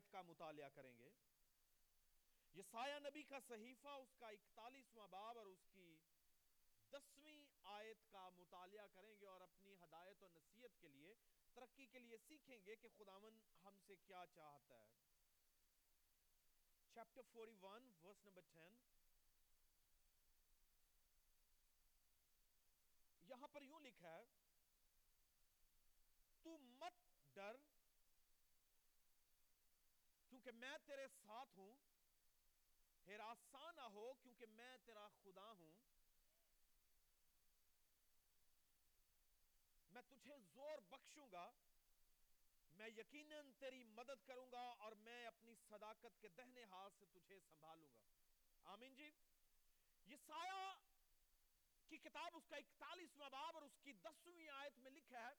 آیت 0.00 0.12
کا 0.12 0.20
مطالعہ 0.22 0.68
کریں 0.74 0.98
گے۔ 0.98 1.08
یہ 2.54 2.62
سایہ 2.70 2.98
نبی 2.98 3.22
کا 3.22 3.38
صحیفہ، 3.48 3.88
اس 4.02 4.14
کا 4.18 4.28
اکتالیسواں 4.28 5.06
باب 5.08 5.38
اور 5.38 5.46
اس 5.46 5.64
کی 5.72 5.96
دسویں 6.92 7.44
آیت 7.70 8.10
کا 8.10 8.28
مطالعہ 8.28 8.86
کریں 8.94 9.14
گے 9.20 9.26
اور 9.26 9.40
اپنی 9.40 9.74
ہدایت 9.74 10.22
و 10.22 10.28
نصیحت 10.28 10.80
کے 10.80 10.88
لیے، 10.88 11.14
ترقی 11.54 11.86
کے 11.86 11.98
لیے 11.98 12.16
سیکھیں 12.18 12.58
گے 12.66 12.76
کہ 12.76 12.88
خداون 12.96 13.38
ہم 13.64 13.78
سے 13.86 13.96
کیا 13.96 14.24
چاہتا 14.34 14.78
ہے۔ 14.78 14.88
چیپٹر 16.94 17.22
41 17.34 17.92
ورس 18.02 18.24
نمبر 18.24 18.48
10 18.52 18.78
یہاں 23.22 23.48
پر 23.48 23.62
یوں 23.62 23.80
لکھا 23.80 24.14
ہے، 24.14 24.24
تو 26.44 26.58
مت 26.58 27.04
ڈر 27.34 27.56
کیونکہ 30.42 30.58
میں 30.58 30.78
تیرے 30.86 31.08
ساتھ 31.08 31.58
ہوں 31.58 31.74
ہراساں 33.06 33.72
نہ 33.72 33.80
ہو 33.80 34.14
کیونکہ 34.14 34.46
میں 34.46 34.76
تیرا 34.86 35.08
خدا 35.08 35.52
ہوں۔ 35.52 35.72
میں 39.90 40.02
تجھے 40.02 40.38
زور 40.38 40.78
بخشوں 40.78 41.26
گا، 41.32 41.50
میں 42.72 42.88
یقیناً 42.88 43.52
تیری 43.58 43.84
مدد 43.84 44.26
کروں 44.26 44.52
گا 44.52 44.74
اور 44.78 44.92
میں 44.92 45.26
اپنی 45.26 45.54
صداقت 45.68 46.20
کے 46.20 46.28
دہنے 46.28 46.64
ہاتھ 46.64 46.94
سے 46.98 47.06
تجھے 47.06 47.38
سنبھالوں 47.40 47.88
گا۔ 47.92 48.00
آمین 48.64 48.94
جی۔ 48.94 49.10
یہ 50.06 50.16
سایہ 50.26 50.74
کی 51.88 51.98
کتاب 51.98 52.36
اس 52.36 52.46
کا 52.46 52.56
اکتالیسواں 52.56 53.30
باب 53.30 53.54
اور 53.54 53.62
اس 53.62 53.78
کی 53.82 53.92
دسویں 53.92 54.48
آیت 54.48 54.78
میں 54.78 54.90
لکھا 54.90 55.30
ہے، 55.30 55.34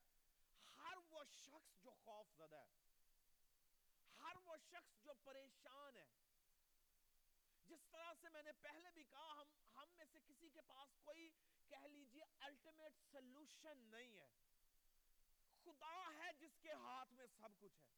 ہر 0.77 0.97
وہ 1.09 1.23
شخص 1.23 1.83
جو 1.83 1.91
خوف 1.91 2.27
زدہ 2.37 2.55
ہے۔ 2.55 2.90
ہر 4.23 4.35
وہ 4.45 4.57
شخص 4.57 5.03
جو 5.03 5.13
پریشان 5.13 5.97
ہے۔ 5.97 6.05
جس 7.67 7.79
طرح 7.91 8.13
سے 8.21 8.29
میں 8.29 8.43
نے 8.43 8.51
پہلے 8.51 8.91
بھی 8.91 9.03
کہا، 9.03 9.41
ہم 9.41 9.47
ہم 9.75 9.95
میں 9.95 10.05
سے 10.11 10.19
کسی 10.19 10.49
کے 10.49 10.61
پاس 10.61 10.97
کوئی 11.03 11.29
کہہ 11.67 11.87
لیجیے 11.87 12.23
الٹیمیٹ 12.39 12.93
سلوشن 13.11 13.77
نہیں 13.77 14.17
ہے۔ 14.17 14.27
خدا 15.63 16.13
ہے 16.17 16.33
جس 16.39 16.59
کے 16.61 16.73
ہاتھ 16.73 17.13
میں 17.13 17.27
سب 17.39 17.59
کچھ 17.59 17.83
ہے۔ 17.83 17.91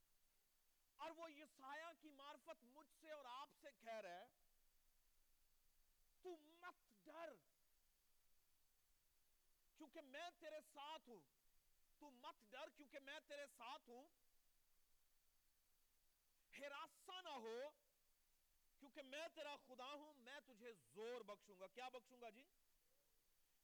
اور 0.98 1.12
وہ 1.12 1.32
یسایہ 1.32 2.02
کی 2.02 2.10
معرفت 2.10 2.64
مجھ 2.64 2.90
سے 3.00 3.12
اور 3.12 3.26
آپ 3.26 3.50
سے 3.62 3.68
کہہ 3.72 4.02
رہا 4.02 4.20
ہے۔ 4.20 4.28
تو 6.22 6.38
مت 6.38 6.76
ڈر۔ 7.06 7.36
کیونکہ 9.78 10.02
میں 10.02 10.30
تیرے 10.40 10.62
ساتھ 10.74 11.10
ہوں۔ 11.10 11.20
تو 12.00 12.10
مت 12.12 12.52
ڈر 12.52 12.70
کیونکہ 12.70 13.00
میں 13.00 13.20
تیرے 13.28 13.48
ساتھ 13.58 13.90
ہوں۔ 13.90 14.08
ہراسا 16.60 17.22
نہ 17.22 17.30
ہو، 17.30 17.72
کیونکہ 18.80 19.02
میں 19.02 19.28
تیرا 19.36 19.56
خدا 19.68 19.94
ہوں، 19.94 20.14
میں 20.14 20.40
تجھے 20.46 20.74
زور 20.74 21.22
بخشوں 21.22 21.60
گا۔ 21.60 21.68
کیا 21.68 21.90
بخشوں 21.90 22.22
گا 22.22 22.30
جی؟ 22.30 22.44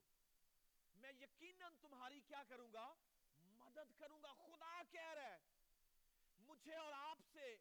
میں 0.95 1.11
یقیناً 1.11 1.75
تمہاری 1.81 2.22
کیا 2.22 2.44
کروں 2.47 2.73
گا؟ 2.73 2.94
مدد 3.38 4.00
کروں 4.00 4.23
گا۔ 4.23 4.33
خدا 4.33 4.81
کہہ 4.92 5.14
رہا 5.14 5.22
ہے۔ 5.22 5.38
مجھے 6.38 6.75
اور 6.75 6.94
آپ 6.94 7.17
سے 7.33 7.58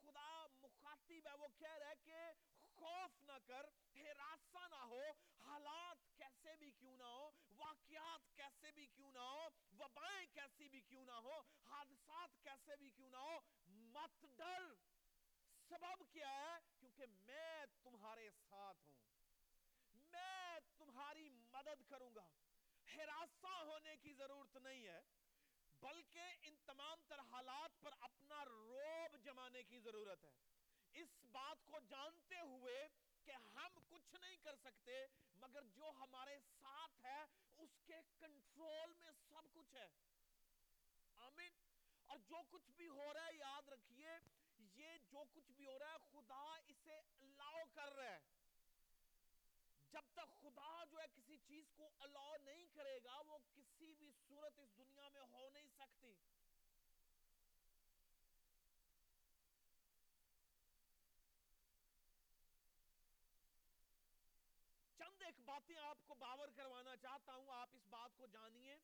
خدا 0.00 0.46
مخاطب 0.60 1.26
ہے۔ 1.26 1.34
وہ 1.34 1.48
کہہ 1.58 1.76
رہا 1.78 1.88
ہے 1.88 1.94
کہ 2.04 2.16
خوف 2.74 3.22
نہ 3.22 3.32
کر 3.46 3.66
حراسہ 3.94 4.68
نہ 4.68 4.74
ہو۔ 4.74 5.02
حالات 5.40 6.16
کیسے 6.16 6.56
بھی 6.56 6.70
کیوں 6.70 6.96
نہ 6.96 7.02
ہو 7.02 7.30
واقعات 7.58 8.36
کیسے 8.36 8.72
بھی 8.72 8.86
کیوں 8.86 9.12
نہ 9.12 9.18
ہو، 9.18 9.48
وبائیں 9.78 10.26
کیسی 10.32 10.68
بھی 10.68 10.80
کیوں 10.80 11.04
نہ 11.04 11.12
ہو، 11.12 11.40
حادثات 11.64 12.42
کیسے 12.42 12.76
بھی 12.76 12.90
کیوں 12.90 13.10
نہ 13.10 13.16
ہو، 13.16 13.40
مت 13.66 14.26
ڈر۔ 14.36 14.74
سبب 15.68 16.12
کیا 16.12 16.30
ہے؟ 16.30 16.56
کیونکہ 16.78 17.06
میں 17.06 17.66
تمہارے 17.82 18.30
ساتھ 18.48 18.88
ہوں۔ 18.88 18.96
میں 20.12 20.58
تمہاری 20.78 21.30
مدد 21.30 21.90
کروں 21.90 22.14
گا۔ 22.14 22.26
حراسہ 22.96 23.64
ہونے 23.64 23.96
کی 23.96 24.12
ضرورت 24.12 24.56
نہیں 24.56 24.86
ہے، 24.86 25.00
بلکہ 25.80 26.22
ان 26.42 26.56
تمام 26.66 27.02
تر 27.08 27.18
حالات 27.18 27.80
پر 27.80 27.90
اپنا 28.00 28.44
روب 28.44 29.16
جمانے 29.24 29.62
کی 29.62 29.78
ضرورت 29.78 30.24
ہے۔ 30.24 30.32
اس 30.92 31.08
بات 31.30 31.66
کو 31.66 31.78
جانتے 31.78 32.40
ہوئے 32.40 32.88
کہ 33.28 33.32
ہم 33.32 33.80
کچھ 33.88 34.14
نہیں 34.14 34.36
کر 34.36 34.56
سکتے، 34.56 35.06
مگر 35.34 35.64
جو 35.64 35.90
ہمارے 35.90 36.38
ساتھ 36.60 37.04
ہے، 37.04 37.24
اس 37.56 37.70
کے 37.86 37.94
کنٹرول 38.18 38.94
میں 38.94 39.12
سب 39.30 39.52
کچھ 39.52 39.74
ہے۔ 39.74 39.88
آمین۔ 41.16 41.52
اور 42.06 42.18
جو 42.18 42.42
کچھ 42.50 42.70
بھی 42.70 42.88
ہو 42.88 43.14
رہا 43.14 43.26
ہے، 43.26 43.34
یاد 43.34 43.68
رکھیے، 43.68 44.10
یہ 44.58 44.98
جو 45.10 45.24
کچھ 45.32 45.52
بھی 45.52 45.66
ہو 45.66 45.78
رہا 45.78 45.92
ہے، 45.92 45.98
خدا 46.12 46.56
اسے 46.66 47.00
الاؤ 47.20 47.62
کر 47.74 47.92
رہا 47.92 48.04
ہے۔ 48.04 48.18
جب 49.92 50.02
تک 50.14 50.40
خدا 50.40 50.84
جو 50.84 51.00
ہے 51.00 51.06
کسی 51.16 51.36
چیز 51.36 51.64
کو 51.76 51.90
الاؤ 51.98 52.36
نہیں 52.44 52.66
کرے 52.66 52.98
گا، 53.04 53.20
وہ 53.26 53.38
کسی 53.54 53.94
بھی 53.94 54.12
صورت 54.28 54.58
اس 54.58 54.78
دنیا 54.78 55.08
میں 55.08 55.22
ہو 55.22 55.50
نہیں 55.50 55.68
سکتی۔ 55.78 56.14
ایک 65.28 65.40
باتیں 65.44 65.76
آپ 65.76 65.98
کو 66.06 66.14
باور 66.14 66.48
کروانا 66.56 66.96
چاہتا 66.96 67.34
ہوں، 67.34 67.46
آپ 67.52 67.70
اس 67.72 67.86
بات 67.86 68.10
کو 68.16 68.26
جانیے 68.26 68.76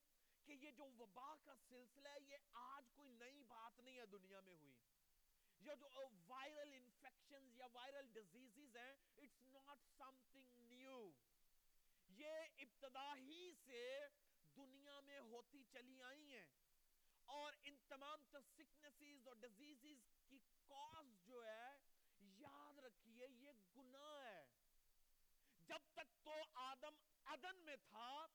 کہ 0.45 0.51
یہ 0.51 0.71
جو 0.71 0.83
وبا 0.83 1.35
کا 1.43 1.55
سلسلہ 1.69 2.09
ہے، 2.09 2.17
یہ 2.27 2.37
آج 2.53 2.91
کوئی 2.91 3.09
نئی 3.09 3.43
بات 3.43 3.79
نہیں 3.79 3.97
ہے 3.97 4.05
دنیا 4.05 4.39
میں 4.39 4.55
ہوئی۔ 4.55 4.73
یہ 5.59 5.75
جو 5.75 5.87
وائرل 6.27 6.73
انفیکشنز 6.73 7.57
یا 7.57 7.65
وائرل 7.73 8.07
ڈیزیزز 8.13 8.77
ہیں 8.77 8.95
اٹس 9.17 9.41
ناٹ 9.41 9.79
سمتنگ 9.97 10.45
نیو 10.57 11.11
یہ 12.07 12.31
ابتدا 12.57 13.15
ہی 13.15 13.51
سے 13.65 14.07
دنیا 14.57 14.99
میں 14.99 15.19
ہوتی 15.19 15.63
چلی 15.71 16.03
آئی 16.03 16.33
ہیں۔ 16.33 16.47
اور 17.25 17.53
ان 17.63 17.75
تمام 17.87 18.23
تر 18.31 18.41
سکنسز 18.41 19.27
اور 19.27 19.35
ڈیزیزز 19.35 20.03
کی 20.29 20.39
کاز 20.67 21.05
جو 21.25 21.45
ہے، 21.45 21.77
یاد 22.19 22.79
رکھیے، 22.79 23.27
یہ 23.27 23.51
گناہ 23.77 24.23
ہے۔ 24.25 24.45
جب 25.67 25.79
تک 25.93 26.14
آدم 26.81 26.95
عدن 27.25 27.57
میں 27.65 27.75
تھا، 27.75 28.25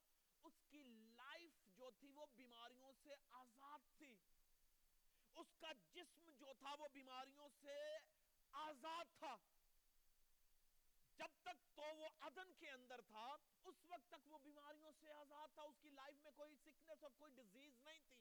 اس 0.43 0.53
کی 0.71 0.84
لائف 0.89 1.77
جو 1.77 1.91
تھی 1.91 2.12
وہ 2.12 2.27
بیماریوں 2.34 2.93
سے 3.03 3.15
آزاد 3.31 3.78
تھی۔ 3.99 4.17
اس 5.34 5.47
کا 5.61 5.73
جسم 5.95 6.31
جو 6.31 6.53
تھا 6.59 6.75
وہ 6.78 6.89
بیماریوں 6.93 7.49
سے 7.61 7.97
آزاد 8.53 9.05
تھا۔ 9.19 9.37
جب 11.17 11.27
تک 11.43 11.77
تو 11.77 11.83
وہ 11.83 12.09
عدن 12.21 12.53
کے 12.53 12.71
اندر 12.71 13.01
تھا، 13.01 13.37
اس 13.65 13.84
وقت 13.89 14.09
تک 14.09 14.33
وہ 14.33 14.39
بیماریوں 14.39 14.93
سے 15.01 15.11
آزاد 15.11 15.49
تھا۔ 15.55 15.62
اس 15.62 15.78
کی 15.81 15.91
لائف 15.91 16.22
میں 16.22 16.33
کوئی 16.33 16.57
سکنس 16.57 17.03
اور 17.03 17.11
کوئی 17.11 17.33
ڈیزیز 17.33 17.78
نہیں 17.84 18.01
تھی۔ 18.09 18.19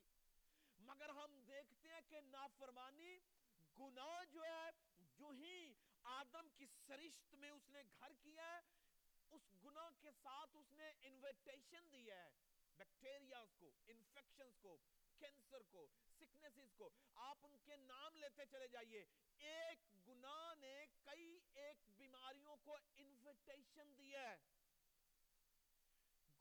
مگر 0.80 1.10
ہم 1.10 1.42
دیکھتے 1.48 1.94
ہیں 1.94 2.02
کہ 2.10 2.20
نافرمانی، 2.22 3.18
گناہ 3.80 4.26
جو 4.26 4.44
ہے، 4.44 4.70
جو 5.18 5.30
ہی 5.30 5.74
آدم 6.04 6.50
کی 6.50 6.66
سرشت 6.88 7.34
میں 7.34 7.50
اس 7.50 7.70
نے 7.70 7.84
گھر 8.00 8.14
کیا 8.14 8.44
ہے 8.44 8.89
اس 9.32 9.42
گناہ 9.64 9.90
کے 10.02 10.12
ساتھ 10.12 10.58
اس 10.58 10.72
نے 10.72 10.94
انویٹیشن 11.02 11.92
دیا 11.92 12.24
ہے. 12.24 12.30
بیکٹیریاز 12.78 13.56
کو 13.56 13.72
انفیکشنز 13.88 14.58
کو 14.62 14.78
کینسر 15.18 15.64
کو 15.64 15.88
سکنسز 16.20 16.74
کو. 16.78 16.90
آپ 17.14 17.38
ان 17.42 17.58
کے 17.66 17.76
نام 17.76 18.16
لیتے 18.16 18.46
چلے 18.46 18.68
جائیے. 18.68 19.06
ایک 19.38 20.08
گناہ 20.08 20.56
نے 20.56 20.86
کئی 21.04 21.40
ایک 21.54 21.78
بیماریوں 21.88 22.58
کو 22.58 22.78
انویٹیشن 22.96 23.98
دیا 23.98 24.30
ہے. 24.30 24.38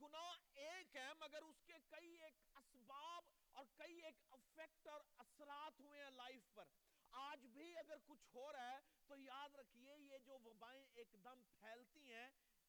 گناہ 0.01 0.37
ایک 0.55 0.97
ہے، 0.97 1.09
مگر 1.21 1.43
اس 1.43 1.63
کے 1.63 1.73
کئی 1.89 2.09
ایک 2.09 2.35
اسباب 2.55 3.25
اور 3.53 3.65
کئی 3.77 4.03
ایک 4.03 4.17
افیکٹ 4.31 4.87
اور 4.87 5.01
اثرات 5.19 5.81
ہوئے 5.81 6.03
ہیں 6.03 6.11
لائف 6.11 6.55
پر. 6.55 6.65
آج 7.13 7.47
بھی 7.47 7.77
اگر 7.77 7.97
کچھ 8.07 8.27
ہو 8.35 8.53
رہا 8.53 8.73
ہے، 8.73 8.79
تو 9.07 9.17
یاد 9.17 9.55
رکھیے، 9.55 9.97
یہ 9.99 10.19
جو 10.19 10.39
وبائیں 10.45 10.87
ایک 10.95 11.09
دم 11.13 11.43
پھیلتی 11.43 11.67
ہیں 11.67 11.78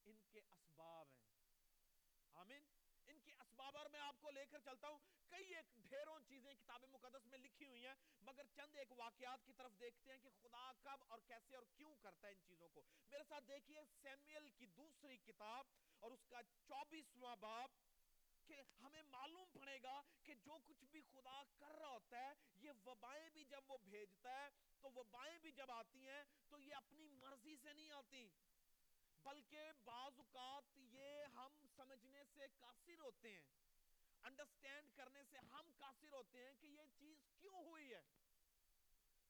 ان 0.10 0.20
کے 0.32 0.40
اسباب 0.40 1.08
ہیں۔ 1.08 1.28
آمین۔ 2.34 2.64
ان 3.08 3.20
کی 3.20 3.32
اسباب، 3.32 3.78
اور 3.78 3.90
میں 3.90 4.00
آپ 4.00 4.16
کو 4.22 4.32
لے 4.32 4.46
کر 4.46 4.60
چلتا 4.60 4.88
ہوں، 4.88 5.00
کئی 5.28 5.56
ایک 5.56 5.66
ڈھیروں 5.76 6.20
چیزیں 6.28 6.54
کتاب 6.54 6.84
مقدس 6.90 7.26
میں 7.26 7.38
لکھی 7.38 7.66
ہوئی 7.66 7.86
ہیں، 7.86 7.94
مگر 8.22 8.48
چند 8.56 8.76
ایک 8.76 8.92
واقعات 8.92 9.46
کی 9.46 9.54
طرف 9.54 9.72
دیکھتے 9.80 10.12
ہیں 10.12 10.18
کہ 10.18 10.30
خدا 10.42 10.72
کب 10.82 11.04
اور 11.08 11.20
کیسے 11.20 11.56
اور 11.56 11.64
کیوں 11.74 11.96
کرتا 11.96 12.28
ہے 12.28 12.34
ان 12.34 12.42
چیزوں 12.48 12.70
کو۔ 12.70 12.84
میرے 13.10 13.24
ساتھ 13.24 13.48
دیکھیے 13.48 13.84
سیمیل 14.02 14.50
کی 14.50 14.66
دوسری 14.66 15.18
کتاب، 15.18 15.66
اور 16.00 16.12
اس 16.12 16.26
کا 16.26 16.44
چوبیسواں 16.68 17.36
باب، 17.36 17.70
کہ 18.46 18.62
ہمیں 18.82 19.04
معلوم 19.04 19.46
پڑے 19.54 19.78
گا 19.84 20.02
کہ 20.24 20.36
جو 20.36 20.58
کچھ 20.64 20.86
بھی 20.86 21.02
خدا 21.02 21.44
کر 21.58 21.76
رہا 21.76 21.90
ہوتا 21.90 22.20
ہے، 22.20 22.34
یہ 22.56 22.72
وبائیں 22.86 23.30
بھی 23.30 23.44
جب 23.44 23.72
وہ 23.72 23.78
بھیجتا 23.78 24.44
ہے، 24.44 24.50
تو 24.82 24.92
وبائیں 24.92 25.38
بھی 25.38 25.52
جب 25.52 25.72
آتی 25.72 26.08
ہیں، 26.08 26.24
تو 26.48 26.60
یہ 26.60 26.76
اپنی 26.76 27.08
مرضی 27.08 27.56
سے 27.58 27.74
نہیں 27.74 27.92
آتی۔ 27.92 28.28
بلکہ 29.30 29.72
بعض 29.84 30.12
اوقات 30.18 30.78
یہ 30.78 31.24
ہم 31.24 31.66
سمجھنے 31.76 32.24
سے 32.36 32.46
قاصر 32.60 33.00
ہوتے 33.00 33.34
ہیں 33.34 33.44
انڈرسٹینڈ 34.24 34.92
کرنے 34.96 35.24
سے 35.24 35.38
ہم 35.38 35.72
قاصر 35.78 36.14
ہوتے 36.14 36.46
ہیں 36.46 36.54
کہ 36.54 36.66
یہ 36.66 36.82
چیز 36.98 37.18
کیوں 37.40 37.64
ہوئی 37.66 37.94
ہے۔ 37.94 38.02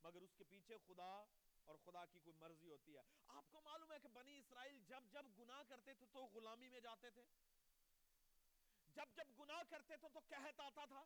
مگر 0.03 0.21
اس 0.21 0.35
کے 0.35 0.43
پیچھے 0.43 0.77
خدا 0.77 1.25
اور 1.65 1.75
خدا 1.75 2.05
کی 2.05 2.19
کوئی 2.19 2.35
مرضی 2.35 2.69
ہوتی 2.69 2.95
ہے۔ 2.95 3.01
آپ 3.27 3.51
کو 3.51 3.61
معلوم 3.61 3.91
ہے 3.91 3.99
کہ 3.99 4.07
بنی 4.07 4.39
اسرائیل 4.39 4.79
جب 4.87 5.03
جب 5.11 5.25
گناہ 5.39 5.63
کرتے 5.63 5.93
تھے 5.93 6.05
تو 6.05 6.19
غلامی 6.19 6.69
میں 6.69 6.79
جاتے 6.79 7.09
تھے۔ 7.09 7.23
جب 8.87 9.05
جب 9.15 9.39
گناہ 9.39 9.63
کرتے 9.69 9.97
تھے 9.97 10.09
تو 10.09 10.19
کہت 10.19 10.59
آتا 10.59 10.85
تھا۔ 10.85 11.05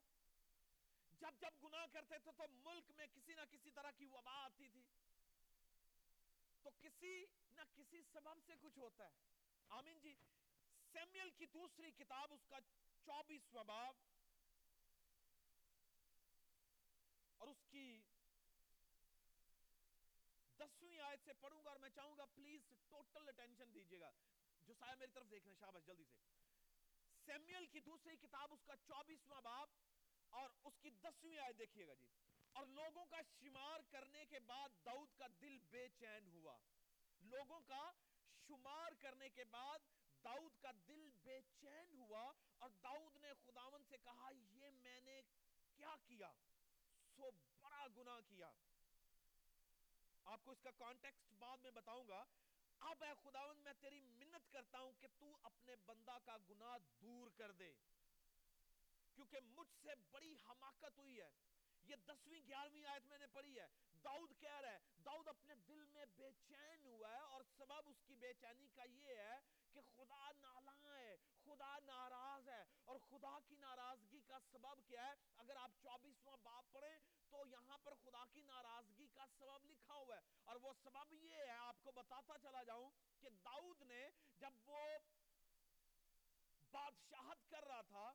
جب 1.11 1.41
جب 1.41 1.63
گناہ 1.63 1.85
کرتے 1.85 2.19
تھے 2.19 2.31
تو 2.31 2.43
ملک 2.51 2.91
میں 2.91 3.07
کسی 3.07 3.33
نہ 3.33 3.41
کسی 3.51 3.71
طرح 3.71 3.91
کی 3.91 4.05
وبا 4.05 4.45
آتی 4.45 4.67
تھی۔ 4.67 4.83
تو 6.63 6.69
کسی 6.79 7.25
نہ 7.51 7.61
کسی 7.75 8.01
سبب 8.11 8.41
سے 8.45 8.53
کچھ 8.61 8.79
ہوتا 8.79 9.05
ہے۔ 9.05 9.11
آمین 9.69 9.99
جی۔ 9.99 10.15
سیمیل 10.91 11.31
کی 11.31 11.45
دوسری 11.45 11.91
کتاب، 11.91 12.33
اس 12.33 12.45
کا 12.49 12.57
چوبیسواں 13.05 13.63
باب، 13.63 13.95
اور 17.37 17.47
اس 17.47 17.63
کی 17.69 18.01
دسویں 20.57 20.99
آیت 20.99 21.19
سے 21.25 21.33
پڑھوں 21.33 21.63
گا 21.63 21.69
اور 21.69 21.77
میں 21.77 21.89
چاہوں 21.89 22.17
گا 22.17 22.25
پلیز 22.25 22.61
ٹوٹل 22.89 23.27
اٹینشن 23.27 23.73
دیجیے 23.73 23.99
گا۔ 23.99 24.11
جو 24.65 24.73
سایہ 24.73 24.95
میری 24.95 25.11
طرف 25.11 25.31
دیکھ 25.31 25.43
رہے 25.43 25.53
ہیں 25.53 25.59
شابش 25.59 25.85
جلدی 25.85 26.03
سے۔ 26.03 26.17
سیمیل 27.25 27.65
کی 27.65 27.79
دوسری 27.79 28.17
کتاب، 28.17 28.53
اس 28.53 28.63
کا 28.65 28.75
چوبیسواں 28.75 29.41
باب، 29.41 29.69
اور 30.29 30.49
اس 30.63 30.73
کی 30.81 30.89
دسویں 30.89 31.37
آیت 31.37 31.59
دیکھیے 31.59 31.87
گا 31.87 31.93
جی۔ 31.93 32.07
اور 32.53 32.65
لوگوں 32.65 33.05
کا 33.05 33.21
شمار 33.39 33.79
کرنے 33.91 34.25
کے 34.25 34.39
بعد 34.39 34.69
داؤد 34.85 35.17
کا 35.17 35.27
دل 35.41 35.57
بے 35.69 35.87
چین 35.99 36.27
ہوا۔ 36.33 36.57
لوگوں 37.21 37.59
کا 37.59 37.91
شمار 38.47 38.91
کرنے 39.01 39.29
کے 39.29 39.43
بعد 39.43 39.79
داؤد 40.23 40.61
کا 40.61 40.71
دل 40.87 41.09
بے 41.23 41.41
چین 41.61 41.99
ہوا 41.99 42.31
اور 42.59 42.69
داؤد 42.69 43.15
نے 43.15 43.33
خداون 43.45 43.83
سے 43.89 43.97
کہا، 44.03 44.29
یہ 44.51 44.71
میں 44.71 45.01
نے 45.01 45.21
کیا 45.75 45.95
کیا؟ 46.07 46.31
سو 47.15 47.31
بڑا 47.61 47.87
گناہ 47.97 48.19
کیا۔ 48.27 48.51
آپ 50.25 50.43
کو 50.43 50.51
اس 50.51 50.61
کا 50.61 50.71
کانٹیکسٹ 50.71 51.33
بعد 51.33 51.57
میں 51.57 51.71
بتاؤں 51.71 52.07
گا۔ 52.07 52.23
اب 52.79 53.03
اے 53.03 53.11
خداون 53.23 53.57
میں 53.57 53.73
تیری 53.73 54.01
منت 54.01 54.51
کرتا 54.51 54.79
ہوں 54.79 54.93
کہ 54.99 55.07
تو 55.19 55.37
اپنے 55.43 55.75
بندہ 55.75 56.17
کا 56.25 56.37
گناہ 56.49 56.77
دور 57.01 57.29
کر 57.29 57.51
دے، 57.51 57.73
کیونکہ 59.15 59.39
مجھ 59.39 59.73
سے 59.81 59.89
بڑی 60.11 60.35
حماقت 60.49 60.97
ہوئی 60.97 61.21
ہے۔ 61.21 61.29
یہ 61.83 61.95
دسویں، 61.95 62.41
گیارہویں 62.47 62.85
آیت 62.85 63.05
میں 63.05 63.17
نے 63.17 63.27
پڑھی 63.27 63.59
ہے۔ 63.59 63.67
داؤد 64.03 64.33
کہہ 64.39 64.59
رہا 64.61 64.71
ہے، 64.71 64.79
داؤد 65.05 65.27
اپنے 65.27 65.55
دل 65.55 65.85
میں 65.85 66.05
بے 66.05 66.31
چین 66.47 66.85
ہوا 66.85 67.11
ہے 67.11 67.19
اور 67.19 67.43
سبب 67.57 67.89
اس 67.89 68.01
کی 68.07 68.15
بے 68.15 68.33
چینی 68.33 68.67
کا 68.69 68.83
یہ 68.83 69.07
ہے 69.07 69.39
کہ 69.71 69.81
خدا 69.95 70.31
نالا 70.31 70.97
ہے، 70.97 71.17
خدا 71.45 71.79
ناراض 71.85 72.49
ہے 72.49 72.63
اور 72.85 72.99
خدا 72.99 73.39
کی 73.47 73.55
ناراضگی 73.55 74.21
کا 74.21 74.39
سبب 74.51 74.87
کیا 74.87 75.07
ہے۔ 75.07 75.13
اگر 75.37 75.55
آپ 75.55 75.71
چوبیسواں 75.81 76.37
باپ 76.37 76.73
پڑھیں 76.73 76.99
تو 77.29 77.43
یہاں 77.45 77.77
پر 77.77 77.93
خدا 77.93 78.25
کی 78.33 78.41
ناراضگی 78.41 79.07
کا 79.07 79.25
سبب 79.39 79.65
لکھا 79.65 79.93
ہوا 79.93 80.15
ہے۔ 80.15 80.21
اور 80.45 80.55
وہ 80.55 80.73
سبب 80.83 81.13
یہ 81.13 81.35
ہے، 81.35 81.49
آپ 81.49 81.75
کو 81.83 81.91
بتاتا 81.91 82.37
چلا 82.37 82.63
جاؤں 82.63 82.91
کہ 83.21 83.29
داؤد 83.29 83.81
نے 83.81 84.09
جب 84.37 84.51
وہ 84.65 84.97
بادشاہت 86.71 87.49
کر 87.49 87.63
رہا 87.63 87.81
تھا 87.81 88.11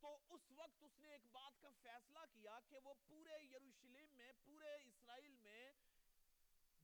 تو 0.00 0.18
اس 0.28 0.40
وقت 0.56 0.82
اس 0.82 0.98
نے 0.98 1.12
ایک 1.12 1.26
بات 1.26 1.60
کا 1.60 1.70
فیصلہ 1.82 2.18
کیا 2.32 2.58
کہ 2.68 2.78
وہ 2.84 2.94
پورے 3.06 3.44
یروشلم 3.44 4.16
میں، 4.16 4.32
پورے 4.44 4.74
اسرائیل 4.74 5.36
میں 5.36 5.72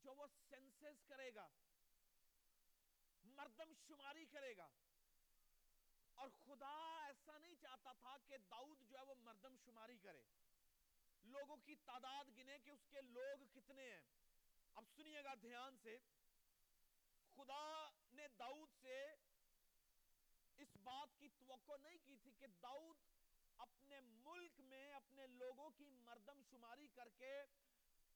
جو 0.02 0.14
وہ 0.14 0.26
سینسس 0.50 1.04
کرے 1.06 1.34
گا، 1.34 1.48
مردم 3.24 3.72
شماری 3.86 4.26
کرے 4.26 4.56
گا۔ 4.56 4.68
اور 6.14 6.28
خدا 6.28 7.04
ایسا 7.06 7.38
نہیں 7.38 7.54
چاہتا 7.60 7.92
تھا 7.92 8.16
کہ 8.26 8.36
داؤد 8.38 8.80
جو 8.80 8.98
ہے 8.98 9.02
وہ 9.02 9.14
مردم 9.14 9.56
شماری 9.64 9.98
کرے۔ 9.98 10.22
لوگوں 11.24 11.56
کی 11.56 11.74
تعداد 11.74 12.24
گنے 12.36 12.58
کہ 12.58 12.70
اس 12.70 12.86
کے 12.90 13.00
لوگ 13.00 13.44
کتنے 13.54 13.90
ہیں۔ 13.90 14.02
اب 14.74 14.84
سنیے 14.96 15.24
گا 15.24 15.34
دھیان 15.34 15.76
سے۔ 15.82 15.98
خدا 17.36 17.90
نے 18.12 18.28
داؤد 18.28 18.68
سے 18.82 19.06
اس 20.58 20.76
بات 20.76 21.18
کی 21.18 21.28
توقع 21.28 21.76
نہیں 21.82 21.98
کی 22.04 22.16
تھی 22.16 22.32
کہ 22.32 22.46
داؤد 22.46 22.96
اپنے 23.58 24.00
ملک 24.00 24.60
میں 24.60 24.92
اپنے 24.92 25.26
لوگوں 25.26 25.70
کی 25.70 25.90
مردم 25.90 26.42
شماری 26.50 26.88
کر 26.88 27.08
کے 27.08 27.42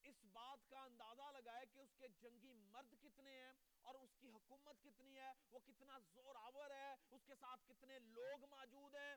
اس 0.02 0.25
بات 0.25 0.69
کا 0.69 0.82
اندازہ 0.82 1.23
لگائے 1.32 1.67
کہ 1.67 1.79
اس 1.79 1.94
کے 1.94 2.08
جنگی 2.08 2.52
مرد 2.52 2.94
کتنے 3.02 3.31
ہیں 3.31 3.52
اور 3.82 3.94
اس 3.94 4.14
کی 4.17 4.29
حکومت 4.29 4.82
کتنی 4.82 5.19
ہے، 5.19 5.32
وہ 5.50 5.58
کتنا 5.58 5.99
زور 5.99 6.35
آور 6.35 6.70
ہے، 6.70 6.94
اس 7.11 7.25
کے 7.25 7.35
ساتھ 7.35 7.69
کتنے 7.69 7.99
لوگ 7.99 8.44
موجود 8.44 8.94
ہیں۔ 8.94 9.17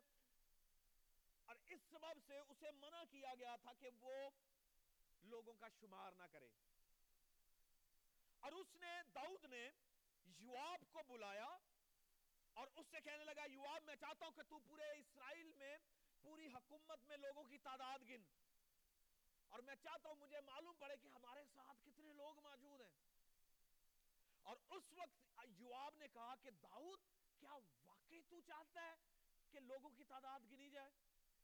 اور 1.45 1.56
اس 1.68 1.81
سبب 1.89 2.19
سے 2.27 2.38
اسے 2.38 2.71
منع 2.71 3.03
کیا 3.12 3.35
گیا 3.35 3.56
تھا 3.56 3.73
کہ 3.73 3.89
وہ 4.00 4.29
لوگوں 5.21 5.53
کا 5.53 5.68
شمار 5.69 6.12
نہ 6.12 6.23
کرے۔ 6.31 6.47
اور 8.39 8.51
اس 8.51 8.75
نے 8.75 9.01
داؤد 9.15 9.45
نے 9.45 9.69
یواب 10.25 10.79
کو 10.91 11.00
بلایا 11.07 11.57
اور 12.53 12.68
اس 12.75 12.86
سے 12.92 13.01
کہنے 13.01 13.24
لگا 13.24 13.45
یواب 13.51 13.83
میں 13.83 13.95
چاہتا 13.95 14.25
ہوں 14.25 14.33
کہ 14.33 14.44
تو 14.44 14.59
پورے 14.59 14.92
اسرائیل 14.92 15.51
میں 15.51 15.77
پوری 16.21 16.48
حکومت 16.48 17.00
میں 17.07 17.18
لوگوں 17.18 17.44
کی 17.44 17.57
تعداد 17.57 18.00
گن۔ 18.00 18.24
اور 19.50 19.59
میں 19.59 19.75
چاہتا 19.75 20.09
ہوں، 20.09 20.15
مجھے 20.15 20.42
معلوم 20.42 20.75
پڑے 20.80 20.98
کہ 20.98 21.07
ہمارے 21.07 21.45
ساتھ 21.53 21.86
کتنے 21.86 22.13
لوگ 22.13 22.39
موجود 22.39 22.81
ہیں۔ 22.81 22.92
اور 24.44 24.57
اس 24.69 24.83
وقت 24.92 25.39
یواب 25.57 25.95
نے 25.95 26.07
کہا 26.07 26.36
کہ، 26.36 26.51
داؤد، 26.51 27.00
کیا 27.39 27.53
واقعی 27.86 28.21
تو 28.21 28.42
چاہتا 28.42 28.81
ہے 28.81 28.95
کہ 29.51 29.59
لوگوں 29.59 29.89
کی 29.89 30.04
تعداد 30.04 30.39
گنی 30.51 30.69
جائے؟ 30.69 30.92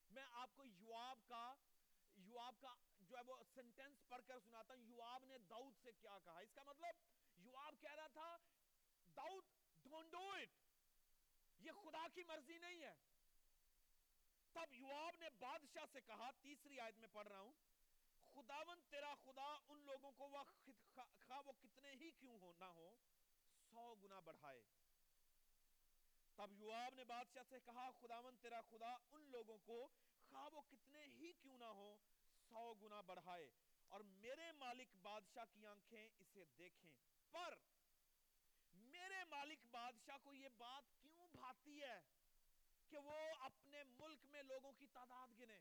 میں 0.10 0.26
آپ 0.32 0.56
کو 0.56 0.66
یواب 0.66 1.20
کا 1.28 1.54
یواب 2.16 2.56
کا 2.62 2.76
جو 3.00 3.18
ہے 3.18 3.22
وہ 3.26 3.36
سنٹنس 3.56 4.08
پڑھ 4.08 4.22
کر 4.28 4.40
سناتا 4.40 4.74
ہوں۔ 4.74 4.82
یواب 4.82 5.26
نے 5.26 5.38
داؤد 5.38 5.74
سے 5.84 5.92
کیا 5.92 6.18
کہا۔ 6.24 6.40
اس 6.40 6.54
کا 6.54 6.64
مطلب 6.64 6.96
یواب 7.38 7.76
کہہ 7.82 7.96
رہا 7.96 8.08
تھا، 8.08 8.38
داؤد 9.16 9.44
ڈونٹ 9.84 10.12
ڈو 10.12 10.32
اٹ 10.32 10.67
یہ 11.60 11.72
خدا 11.72 12.08
کی 12.14 12.24
مرضی 12.24 12.58
نہیں 12.58 12.82
ہے۔ 12.82 12.96
تب 14.54 14.74
یواب 14.74 15.16
نے 15.20 15.30
بادشاہ 15.40 15.86
سے 15.92 16.02
کہا، 16.02 16.32
تیسری 16.42 16.80
آیت 16.80 17.00
میں 17.00 17.08
پڑھ 17.08 17.28
رہا 17.28 17.40
ہوں 17.40 17.54
خداون 18.34 18.82
تیرا 18.90 19.16
خدا 19.16 19.58
ان 19.68 19.80
لوگوں 19.80 20.12
کو 20.12 20.30
وہ 20.30 20.44
خواہ 21.28 21.42
وہ 21.46 21.52
کتنے 21.60 21.92
ہی 21.92 22.12
کیوں 22.12 22.40
ہو 22.40 22.54
نہ 22.60 22.66
ہو، 22.66 22.96
سو 23.74 23.96
گنا 23.96 24.20
بڑھائے۔ 24.20 24.64
تب 26.36 26.52
یواب 26.52 26.94
نے 26.94 27.04
بادشاہ 27.04 27.44
سے 27.50 27.60
کہا 27.60 27.92
خداون 27.92 28.38
تیرا 28.38 28.62
خدا 28.62 28.98
ان 29.12 29.22
لوگوں 29.22 29.58
کو 29.58 29.88
خواہ 30.30 30.50
وہ 30.54 30.62
کتنے 30.62 31.04
ہی 31.04 31.34
کیوں 31.34 31.58
نہ 31.58 31.66
ہو، 31.66 31.98
سو 32.50 32.74
گنا 32.74 33.02
بڑھائے۔ 33.02 33.50
اور 33.88 34.02
میرے 34.02 34.52
مالک 34.52 34.96
بادشاہ 34.96 35.46
کی 35.54 35.66
آنکھیں 35.66 36.10
اسے 36.20 36.46
دیکھیں۔ 36.58 36.94
پر 37.32 37.54
میرے 38.74 39.24
مالک 39.24 39.66
بادشاہ 39.72 40.18
کو 40.24 40.34
یہ 40.34 40.50
بات 40.58 41.02
کیوں 41.02 41.17
بھاتی 41.38 41.84
ہے 41.84 42.02
کہ 42.90 42.98
وہ 42.98 43.18
اپنے 43.40 43.84
ملک 43.84 44.26
میں 44.26 44.44
لوگوں 44.44 44.72
کی 44.72 44.88
تعداد 44.88 45.40
گنے۔ 45.40 45.60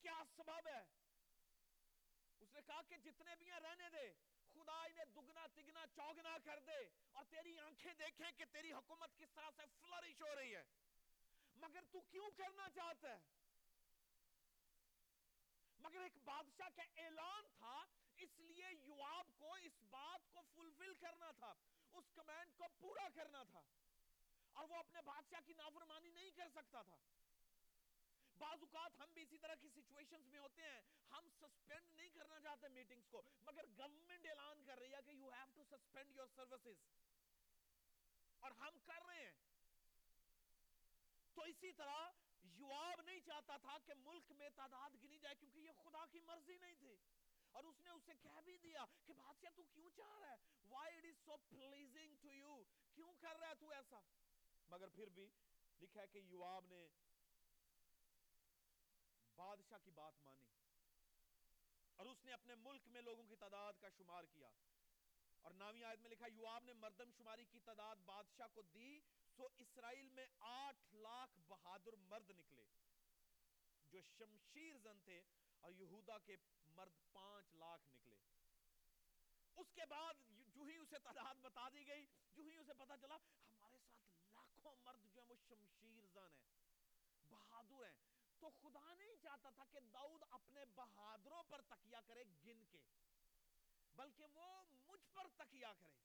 کیا 0.00 0.22
سبب 0.36 0.68
ہے؟ 0.68 0.84
اس 2.40 2.54
نے 2.54 2.62
کہا 2.62 2.80
کہ 2.88 2.96
جتنے 2.96 3.36
بھی 3.36 3.50
ہیں 3.50 3.60
رہنے 3.60 3.88
دے، 3.88 4.12
خدا 4.54 4.84
انہیں 4.84 5.04
دگنا، 5.04 5.46
تگنا، 5.46 5.84
چوگنا 5.96 6.36
کر 6.44 6.58
دے 6.58 6.88
اور 7.12 7.24
تیری 7.24 7.58
آنکھیں 7.58 7.94
دیکھیں 7.94 8.32
کہ 8.32 8.44
تیری 8.44 8.72
حکومت 8.72 9.18
کس 9.18 9.32
طرح 9.34 9.50
سے 9.56 9.62
فلرش 9.80 10.22
ہو 10.22 10.34
رہی 10.34 10.56
ہے۔ 10.56 10.62
مگر 11.56 11.80
تو 11.90 12.00
کیوں 12.00 12.30
کرنا 12.36 12.70
چاہتا 12.70 13.08
ہے؟ 13.08 13.18
مگر 15.78 16.00
ایک 16.00 16.12
بادشاہ 16.24 16.68
کا 16.76 16.82
اعلان 16.96 17.44
تھا 17.58 17.84
اس 18.18 18.38
لیے 18.38 18.66
یواب 18.72 19.26
کو 19.38 19.54
اس 19.54 19.82
بات 19.90 20.32
کو 20.32 20.42
فلفل 20.54 20.94
کرنا 20.94 21.30
تھا، 21.30 21.54
اس 21.92 22.04
کمینڈ 22.14 22.52
کو 22.56 22.64
پورا 22.78 23.08
کرنا 23.14 23.42
تھا۔ 23.42 23.62
اور 24.52 24.68
وہ 24.68 24.76
اپنے 24.76 25.02
بادشاہ 25.02 25.40
کی 25.46 25.52
نافرمانی 25.52 26.10
نہیں 26.10 26.30
کر 26.30 26.48
سکتا 26.48 26.82
تھا۔ 26.82 26.96
بعض 28.38 28.58
اوقات 28.60 29.00
ہم 29.00 29.12
بھی 29.14 29.22
اسی 29.22 29.38
طرح 29.38 29.54
کی 29.54 29.68
سچویشنز 29.68 30.26
میں 30.26 30.38
ہوتے 30.38 30.62
ہیں، 30.62 30.80
ہم 31.10 31.28
سسپینڈ 31.40 31.94
نہیں 31.96 32.10
کرنا 32.10 32.40
چاہتے 32.40 32.68
میٹنگز 32.68 33.08
کو، 33.10 33.22
مگر 33.42 33.64
گورنمنٹ 33.78 34.26
اعلان 34.26 34.64
کر 34.66 34.78
رہی 34.78 34.94
ہے 34.94 35.02
کہ 35.06 35.10
you 35.10 35.28
have 35.28 35.50
to 35.54 35.64
suspend 35.64 36.10
your 36.16 36.26
services 36.34 36.84
اور 38.40 38.50
ہم 38.50 38.78
کر 38.86 39.06
رہے 39.06 39.24
ہیں۔ 39.24 39.32
تو 41.34 41.42
اسی 41.42 41.72
طرح 41.72 42.10
یواب 42.42 43.00
نہیں 43.00 43.20
چاہتا 43.20 43.56
تھا 43.56 43.78
کہ 43.86 43.92
ملک 43.94 44.32
میں 44.32 44.50
تعداد 44.56 44.90
گنی 45.02 45.18
جائے، 45.18 45.34
کیونکہ 45.34 45.58
یہ 45.58 45.70
خدا 45.84 46.06
کی 46.06 46.20
مرضی 46.20 46.58
نہیں 46.58 46.74
تھی۔ 46.74 46.96
اور 47.58 47.64
اس 47.64 47.78
نے 47.80 47.90
اسے 47.90 48.14
کہہ 48.22 48.40
بھی 48.44 48.56
دیا 48.56 48.84
کہ 49.06 49.12
بادشاہ 49.12 49.50
تو 49.56 49.62
کیوں 49.70 49.90
چاہ 49.96 50.18
رہا 50.18 50.32
ہے؟ 50.32 50.36
Why 50.70 50.82
it 50.90 51.06
is 51.06 51.22
so 51.22 51.36
pleasing 51.48 52.12
to 52.22 52.34
you? 52.34 52.56
کیوں 52.94 53.12
کر 53.20 53.36
رہا 53.36 53.48
ہے 53.48 53.54
تو 53.54 53.70
ایسا؟ 53.70 54.00
مگر 54.68 54.88
پھر 54.88 55.08
بھی 55.08 55.26
لکھا 55.80 56.00
ہے 56.02 56.06
کہ 56.06 56.18
یواب 56.26 56.66
نے 56.66 56.86
بادشاہ 59.38 59.78
کی 59.84 59.90
بات 59.90 60.20
مانی 60.22 60.46
اور 61.98 62.06
اس 62.06 62.24
نے 62.24 62.32
اپنے 62.32 62.54
ملک 62.54 62.86
میں 62.88 63.02
لوگوں 63.02 63.24
کی 63.24 63.36
تعداد 63.36 63.80
کا 63.80 63.88
شمار 63.88 64.24
کیا 64.32 64.50
اور 65.44 65.52
نامی 65.54 65.84
آیت 65.84 66.00
میں 66.00 66.10
لکھا 66.10 66.26
یواب 66.26 66.64
نے 66.64 66.72
مردم 66.76 67.10
شماری 67.18 67.44
کی 67.44 67.60
تعداد 67.64 68.04
بادشاہ 68.04 68.54
کو 68.54 68.62
دی 68.74 69.00
سو 69.36 69.48
اسرائیل 69.56 70.08
میں 70.10 70.26
آٹھ 70.52 70.94
لاکھ 70.94 71.38
بہادر 71.48 71.96
مرد 72.06 72.30
نکلے 72.30 72.64
جو 73.92 74.00
شمشیر 74.08 74.78
زن 74.82 74.98
تھے 75.04 75.20
اور 75.60 75.72
یہودا 75.72 76.18
کے 76.18 76.36
مرد 76.66 77.12
پانچ 77.12 77.54
لاکھ 77.54 77.88
نکلے۔ 77.88 78.16
اس 79.56 79.72
کے 79.74 79.86
بعد 79.86 80.14
جو 80.28 80.62
ہی 80.62 80.76
اسے 80.76 80.98
تعداد 80.98 81.34
بتا 81.34 81.68
دی 81.68 81.86
گئی، 81.86 82.06
جو 82.34 82.42
ہی 82.42 82.56
اسے 82.56 82.72
پتا 82.74 82.96
چلا، 82.96 83.16
ہمارے 83.16 83.78
ساتھ 83.78 84.26
لاکھوں 84.32 84.76
مرد 84.84 85.02
جو 85.04 85.20
ہیں، 85.20 85.28
وہ 85.28 85.34
شمشیر 85.48 86.06
زن 86.06 86.34
ہیں، 86.34 86.52
بہادر 87.30 87.84
ہیں۔ 87.84 87.96
تو 88.38 88.50
خدا 88.50 88.94
نہیں 88.94 89.16
چاہتا 89.22 89.50
تھا 89.50 89.64
کہ 89.64 89.80
داؤد 89.80 90.22
اپنے 90.30 90.64
بہادروں 90.64 91.42
پر 91.42 91.62
تکیہ 91.62 91.96
کرے 92.06 92.24
گن 92.44 92.64
کے، 92.64 92.82
بلکہ 93.94 94.24
وہ 94.24 94.64
مجھ 94.70 95.06
پر 95.14 95.28
تکیہ 95.36 95.66
کرے۔ 95.80 95.96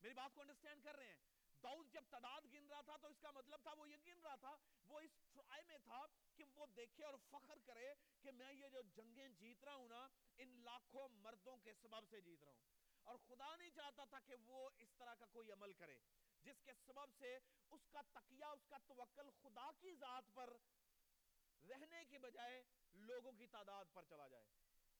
میری 0.00 0.14
بات 0.14 0.34
کو 0.34 0.40
انڈرسٹینڈ 0.40 0.84
کر 0.84 0.96
رہے 0.96 1.06
ہیں۔ 1.06 1.16
داؤد 1.62 1.92
جب 1.92 2.04
تعداد 2.10 2.40
گن 2.52 2.66
رہا 2.66 2.80
تھا 2.80 2.96
تو 2.96 3.08
اس 3.08 3.18
کا 3.20 3.30
مطلب 3.30 3.62
تھا 3.62 3.72
وہ 3.72 3.88
یہ 3.88 3.96
گن 4.06 4.20
رہا 4.22 4.34
تھا، 4.34 4.56
وہ 4.86 5.00
اس 5.00 5.10
ٹرائی 5.32 5.64
میں 5.66 5.78
تھا 5.78 6.06
کہ 6.36 6.44
وہ 6.44 6.60
دیکھے 6.76 7.04
اور 7.04 7.14
فخر 7.30 7.58
کرے 7.58 7.94
کہ 8.22 8.30
میں 8.30 8.52
یہ 8.52 8.68
جو 8.68 8.82
جنگیں 8.82 9.28
جیت 9.28 9.64
رہا 9.64 9.74
ہوں 9.74 9.88
نا، 9.88 10.08
ان 10.38 10.48
لاکھوں 10.48 11.08
مردوں 11.08 11.56
کے 11.56 11.74
سبب 11.74 12.08
سے 12.10 12.20
جیت 12.20 12.44
رہا 12.44 12.52
ہوں۔ 12.52 12.60
اور 13.02 13.16
خدا 13.28 13.56
نہیں 13.56 13.70
چاہتا 13.70 14.04
تھا 14.04 14.18
کہ 14.20 14.34
وہ 14.46 14.70
اس 14.78 14.88
طرح 14.98 15.14
کا 15.14 15.26
کوئی 15.26 15.52
عمل 15.52 15.72
کرے، 15.72 15.98
جس 16.42 16.62
کے 16.64 16.72
سبب 16.86 17.12
سے 17.18 17.38
اس 17.70 17.88
کا 17.88 18.00
تقیہ، 18.12 18.44
اس 18.44 18.66
کا 18.66 18.78
توکل 18.78 19.30
خدا 19.42 19.70
کی 19.80 19.94
ذات 19.94 20.34
پر 20.34 20.56
رہنے 21.68 22.04
کے 22.04 22.18
بجائے 22.18 22.62
لوگوں 22.92 23.32
کی 23.32 23.46
تعداد 23.46 23.84
پر 23.92 24.04
چلا 24.04 24.28
جائے، 24.28 24.44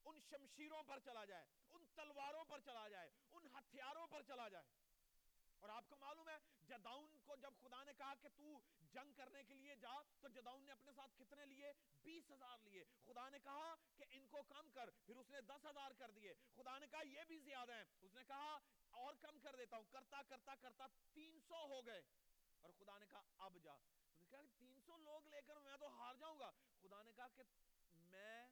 ان 0.05 0.19
شمشیروں 0.29 0.83
پر 0.83 0.99
چلا 0.99 1.25
جائے، 1.25 1.45
ان 1.71 1.85
تلواروں 1.95 2.45
پر 2.45 2.59
چلا 2.59 2.87
جائے، 2.87 3.11
ان 3.31 3.47
ہتھیاروں 3.47 4.07
پر 4.07 4.23
چلا 4.23 4.49
جائے۔ 4.49 4.65
اور 5.63 5.71
آپ 5.71 5.89
کو 5.89 5.95
معلوم 5.95 6.29
ہے، 6.29 6.37
جداؤن 6.67 7.17
کو 7.25 7.35
جب 7.35 7.53
خدا 7.61 7.83
نے 7.83 7.93
کہا 7.93 8.13
کہ 8.21 8.29
تو 8.35 8.59
جنگ 8.81 9.13
کرنے 9.13 9.43
کے 9.43 9.53
لیے 9.53 9.75
جا، 9.75 9.89
تو 10.21 10.27
جداؤن 10.27 10.65
نے 10.65 10.71
اپنے 10.71 10.91
ساتھ 10.91 11.11
کتنے 11.17 11.45
لیے؟ 11.45 11.71
بیس 12.03 12.31
ہزار 12.31 12.57
لیے۔ 12.57 12.83
خدا 13.05 13.29
نے 13.29 13.39
کہا 13.39 13.75
کہ 13.95 14.05
ان 14.09 14.27
کو 14.27 14.43
کم 14.43 14.69
کر، 14.69 14.89
پھر 15.05 15.15
اس 15.15 15.29
نے 15.29 15.41
دس 15.41 15.65
ہزار 15.65 15.91
کر 15.91 16.11
دیے۔ 16.11 16.33
خدا 16.55 16.77
نے 16.77 16.87
کہا، 16.87 17.01
یہ 17.01 17.21
بھی 17.27 17.39
زیادہ 17.39 17.73
ہیں۔ 17.73 17.83
اس 18.01 18.13
نے 18.13 18.23
کہا، 18.23 18.59
اور 18.91 19.15
کم 19.15 19.39
کر 19.39 19.55
دیتا 19.55 19.77
ہوں۔ 19.77 19.83
کرتا 19.91 20.21
کرتا 20.21 20.55
کرتا 20.55 20.85
تین 21.13 21.39
سو 21.47 21.65
ہو 21.65 21.85
گئے۔ 21.85 22.01
اور 22.61 22.71
خدا 22.71 22.97
نے 22.99 23.05
کہا، 23.11 23.21
اب 23.37 23.57
جا۔ 23.63 23.73
نے 24.19 24.27
کہا 24.27 24.41
کہ 24.41 24.59
تین 24.59 24.81
سو 24.85 24.97
لوگ 24.97 25.27
لے 25.27 25.41
کر 25.41 25.59
میں 25.59 25.77
تو 25.77 25.87
ہار 25.87 26.15
جاؤں 26.15 26.39
گا۔ 26.39 26.51
خدا 26.81 27.03
نے 27.03 27.13
کہا 27.13 27.27
کہ 27.27 27.43
میں 27.93 28.47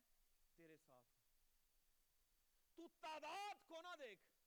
تیرے 0.55 0.77
ساتھ 0.77 1.15
ہوں۔ 1.15 1.21
تو 2.75 2.87
تعداد 2.87 3.67
کو 3.67 3.81
نہ 3.81 3.95
دیکھ۔ 3.99 4.40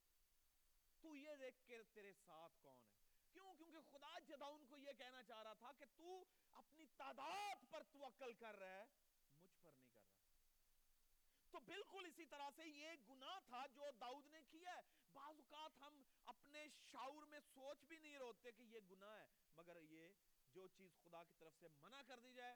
تو 1.14 1.18
یہ 1.18 1.36
دیکھ 1.36 1.66
کے 1.66 1.82
تیرے 1.82 2.12
ساتھ 2.12 2.52
کون 2.60 2.80
ہے؟ 2.80 2.92
کیوں؟ 3.32 3.54
کیونکہ 3.54 3.78
خدا 3.90 4.18
جداؤن 4.18 4.66
کو 4.66 4.76
یہ 4.76 4.92
کہنا 4.98 5.22
چاہ 5.22 5.42
رہا 5.42 5.52
تھا 5.52 5.72
کہ 5.72 5.84
تو 5.96 6.24
اپنی 6.52 6.86
تعداد 6.86 7.64
پر 7.70 7.82
توکل 7.82 8.32
کر 8.32 8.56
رہا 8.56 8.70
ہے، 8.70 8.84
مجھ 9.42 9.56
پر 9.62 9.72
نہیں 9.72 9.88
کر 9.92 10.00
رہا۔ 10.00 10.18
تو 11.50 11.60
بالکل 11.60 12.06
اسی 12.06 12.26
طرح 12.26 12.50
سے 12.56 12.66
یہ 12.66 12.88
گناہ 13.08 13.40
تھا 13.44 13.66
جو 13.66 13.90
داؤد 14.00 14.26
نے 14.26 14.42
کیا 14.42 14.76
ہے۔ 14.76 14.80
بعض 15.12 15.36
اوقات 15.36 15.70
ہم 15.80 16.02
اپنے 16.24 16.66
شعور 16.92 17.26
میں 17.26 17.40
سوچ 17.40 17.84
بھی 17.84 17.98
نہیں 17.98 18.18
روتے 18.18 18.52
کہ 18.52 18.62
یہ 18.62 18.80
گناہ 18.90 19.18
ہے، 19.18 19.26
مگر 19.54 19.82
یہ 19.82 20.08
جو 20.52 20.68
چیز 20.68 20.90
خدا 21.04 21.24
کی 21.24 21.34
طرف 21.38 21.52
سے 21.60 21.68
منع 21.68 22.02
کر 22.02 22.18
دی 22.18 22.32
جائے، 22.32 22.54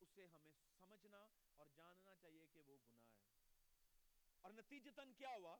اسے 0.00 0.26
ہمیں 0.26 0.52
سمجھنا 0.78 1.26
اور 1.56 1.66
جاننا 1.76 2.16
چاہیے 2.16 2.46
کہ 2.46 2.60
وہ 2.60 2.76
گناہ 2.86 3.06
ہے۔ 3.06 3.16
اور 4.40 4.52
نتیجتاً 4.52 5.12
کیا 5.12 5.30
ہوا؟ 5.34 5.56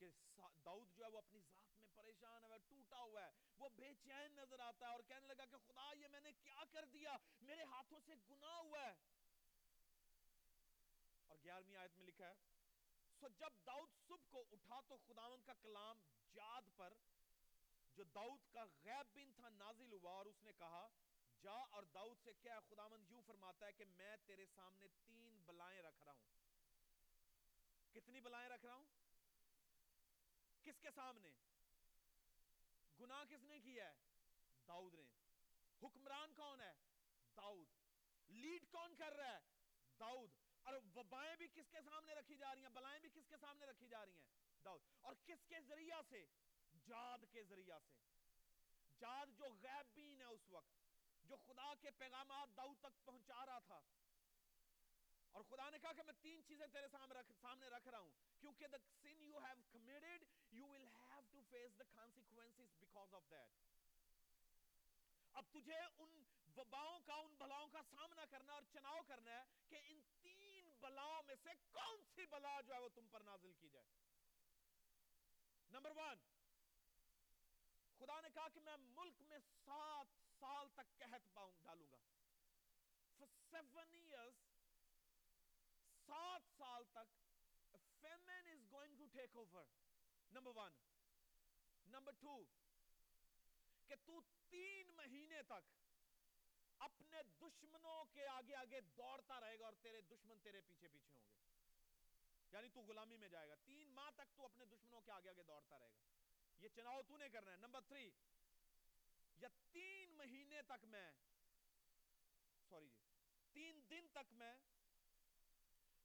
کہ 0.00 0.10
داؤد 0.64 0.94
جو 0.94 1.04
ہے 1.04 1.10
وہ 1.10 1.18
اپنی 1.18 1.40
ذات 1.40 1.78
میں 1.78 1.88
پریشان 1.94 2.44
ہے 2.44 2.58
ٹوٹا 2.68 3.00
ہوا 3.00 3.24
ہے، 3.24 3.30
وہ 3.58 3.68
بے 3.68 3.94
چین 3.94 4.32
نظر 4.32 4.60
آتا 4.60 4.86
ہے 4.86 4.90
اور 4.90 5.00
کہنے 5.00 5.26
لگا 5.26 5.44
کہ 5.44 5.56
خدا، 5.66 5.92
یہ 5.96 6.08
میں 6.08 6.20
نے 6.20 6.32
کیا 6.32 6.64
کر 6.72 6.84
دیا؟ 6.84 7.16
میرے 7.40 7.62
ہاتھوں 7.62 8.00
سے 8.00 8.14
گناہ 8.30 8.56
ہوا 8.56 8.80
ہے۔ 8.80 8.94
اور 11.26 11.36
گیارہویں 11.44 11.76
آیت 11.76 11.98
میں 11.98 12.06
لکھا 12.06 12.28
ہے، 12.28 12.34
سو 13.20 13.28
جب 13.28 13.50
داؤد 13.66 13.88
صبح 14.08 14.30
کو 14.30 14.44
اٹھا 14.52 14.80
تو 14.80 14.96
خداون 14.96 15.42
کا 15.42 15.54
کلام 15.54 16.00
جاد 16.32 16.62
پر، 16.76 16.94
جو 17.94 18.04
داؤد 18.04 18.52
کا 18.52 18.64
غیب 18.84 19.14
بن 19.14 19.32
تھا 19.32 19.48
نازل 19.48 19.92
ہوا 19.92 20.12
اور 20.12 20.26
اس 20.26 20.42
نے 20.42 20.52
کہا، 20.52 20.88
جا 21.42 21.52
اور 21.52 21.82
داؤد 21.82 22.16
سے 22.24 22.34
کیا 22.34 22.60
خداون 22.60 23.04
یوں 23.08 23.22
فرماتا 23.26 23.66
ہے 23.66 23.72
کہ 23.72 23.84
میں 23.84 24.16
تیرے 24.26 24.46
سامنے 24.46 24.88
تین 25.04 25.42
بلائیں 25.46 25.82
رکھ 25.82 26.02
رہا 26.02 26.12
ہوں۔ 26.12 26.28
کتنی 27.92 28.20
بلائیں 28.20 28.48
رکھ 28.48 28.64
رہا 28.64 28.74
ہوں؟ 28.74 28.99
کس 30.64 30.80
کے 30.80 30.90
سامنے؟ 30.90 31.28
گناہ 33.00 33.24
کس 33.24 33.44
نے 33.44 33.60
کیا 33.60 33.88
ہے؟ 33.88 33.94
داؤد 34.68 34.94
نے۔ 34.94 35.04
حکمران 35.82 36.34
کون 36.34 36.60
ہے؟ 36.60 36.72
داؤد۔ 37.36 37.68
لیڈ 38.28 38.66
کون 38.70 38.94
کر 38.96 39.12
رہا 39.12 39.32
ہے؟ 39.32 39.38
داؤد۔ 40.00 40.30
اور 40.62 40.74
وبائیں 40.94 41.36
بھی 41.36 41.48
کس 41.48 41.68
کے 41.70 41.78
سامنے 41.84 42.12
رکھی 42.12 42.36
جا 42.36 42.54
رہی 42.54 42.62
ہیں؟ 42.62 42.68
بلائیں 42.68 43.00
بھی 43.00 43.10
کس 43.10 43.26
کے 43.28 43.36
سامنے 43.36 43.66
رکھی 43.66 43.88
جا 43.88 44.06
رہی 44.06 44.12
ہیں؟ 44.12 44.24
داؤد۔ 44.64 44.80
اور 45.00 45.14
کس 45.24 45.44
کے 45.48 45.60
ذریعہ 45.60 46.00
سے؟ 46.08 46.26
جاد 46.86 47.18
کے 47.32 47.44
ذریعہ 47.44 47.78
سے۔ 47.78 47.94
جاد 48.98 49.26
جو 49.38 49.44
غیب 49.44 49.94
بین 49.94 50.20
ہے 50.20 50.26
اس 50.26 50.50
وقت، 50.50 50.72
جو 51.24 51.36
خدا 51.36 51.74
کے 51.74 51.90
پیغامات 51.90 52.48
داؤد 52.56 52.78
تک 52.80 53.04
پہنچا 53.04 53.46
رہا 53.46 53.58
تھا۔ 53.58 53.80
اور 55.32 55.44
خدا 55.44 55.70
نے 55.70 55.78
کہا 55.78 55.92
کہ 55.92 56.02
میں 56.02 56.14
تین 56.22 56.42
چیزیں 56.44 56.66
تیرے 56.66 56.88
سامنے 56.88 57.14
رکھ, 57.14 57.32
سامنے 57.40 57.68
رکھ 57.68 57.88
رہا 57.88 57.98
ہوں۔ 57.98 58.10
کیونکہ 58.40 58.66
the 58.66 59.06
sin 59.06 59.22
you 59.28 59.38
have 59.38 59.60
committed 59.76 60.24
you 60.54 60.68
will 60.70 60.86
have 60.86 61.24
to 61.34 61.40
face 61.52 61.74
the 61.82 61.88
consequences 61.94 62.68
because 62.84 63.12
of 63.12 63.22
that. 63.32 63.48
اب 65.32 65.44
تجھے 65.52 65.80
ان 65.98 66.24
وباؤں 66.56 67.00
کا 67.00 67.14
ان 67.14 67.34
بلاؤں 67.34 67.68
کا 67.68 67.82
سامنا 67.90 68.24
کرنا 68.24 68.52
اور 68.52 68.62
چناؤ 68.72 69.02
کرنا 69.06 69.30
ہے 69.30 69.44
کہ 69.68 69.78
ان 69.84 70.00
تین 70.22 70.70
بلاؤں 70.80 71.22
میں 71.26 71.34
سے 71.42 71.50
کون 71.72 72.04
سی 72.14 72.26
بلا 72.26 72.60
جو 72.60 72.74
ہے 72.74 72.78
وہ 72.78 72.88
تم 72.88 73.08
پر 73.08 73.20
نازل 73.20 73.52
کی 73.52 73.68
جائے۔ 73.68 73.86
نمبر 75.70 75.90
ون 75.96 76.18
خدا 77.98 78.20
نے 78.20 78.28
کہا 78.34 78.48
کہ 78.48 78.60
میں 78.60 78.76
ملک 78.76 79.22
میں 79.22 79.38
سات 79.64 80.06
سال 80.38 80.68
تک 80.68 80.98
قحط 80.98 81.34
پاؤں 81.34 81.52
ڈالوں 81.62 81.86
گا۔ 81.90 81.96
For 83.18 83.28
seven 83.54 83.94
years 84.12 84.49
سات 86.10 86.42
سال 86.58 86.84
تک 86.92 87.18
famine 88.02 88.46
is 88.52 88.62
going 88.70 88.96
to 88.98 89.06
take 89.08 89.36
over. 89.36 89.64
Number 90.32 90.52
one. 90.52 90.72
Number 91.86 92.12
two 92.20 92.44
کہ 93.86 93.94
تو 94.04 94.20
تین 94.48 94.90
مہینے 94.96 95.42
تک 95.42 95.70
اپنے 96.78 97.22
دشمنوں 97.40 98.04
کے 98.04 98.26
آگے 98.26 98.54
آگے 98.54 98.80
دوڑتا 98.80 99.40
رہے 99.40 99.58
گا 99.58 99.64
اور 99.64 99.72
تیرے 99.82 100.00
دشمن 100.00 100.38
تیرے 100.38 100.60
پیچھے 100.60 100.88
پیچھے 100.88 101.14
ہوں 101.14 101.24
گے. 101.24 101.38
یعنی 102.52 102.68
تو 102.68 102.80
غلامی 102.80 103.16
میں 103.16 103.28
جائے 103.28 103.48
گا. 103.48 103.54
تین 103.54 103.90
ماہ 103.90 104.10
تک 104.10 104.36
تو 104.36 104.44
اپنے 104.44 104.64
دشمنوں 104.64 105.00
کے 105.00 105.12
آگے 105.12 105.30
آگے 105.30 105.42
دوڑتا 105.42 105.78
رہے 105.78 105.92
گا. 105.94 106.00
یہ 106.58 106.68
چناؤ 106.68 107.02
تو 107.02 107.16
نہیں 107.16 107.28
کرنا 107.28 107.52
ہے. 107.52 107.56
نمبر 107.56 107.80
تھری 107.80 108.10
یا 109.36 109.48
تین 109.72 110.16
مہینے 110.16 110.62
تک 110.62 110.84
میں 110.84 111.10
سوری 112.68 112.88
جی. 112.88 113.04
تین 113.52 113.80
دن 113.90 114.08
تک 114.12 114.32
میں 114.32 114.56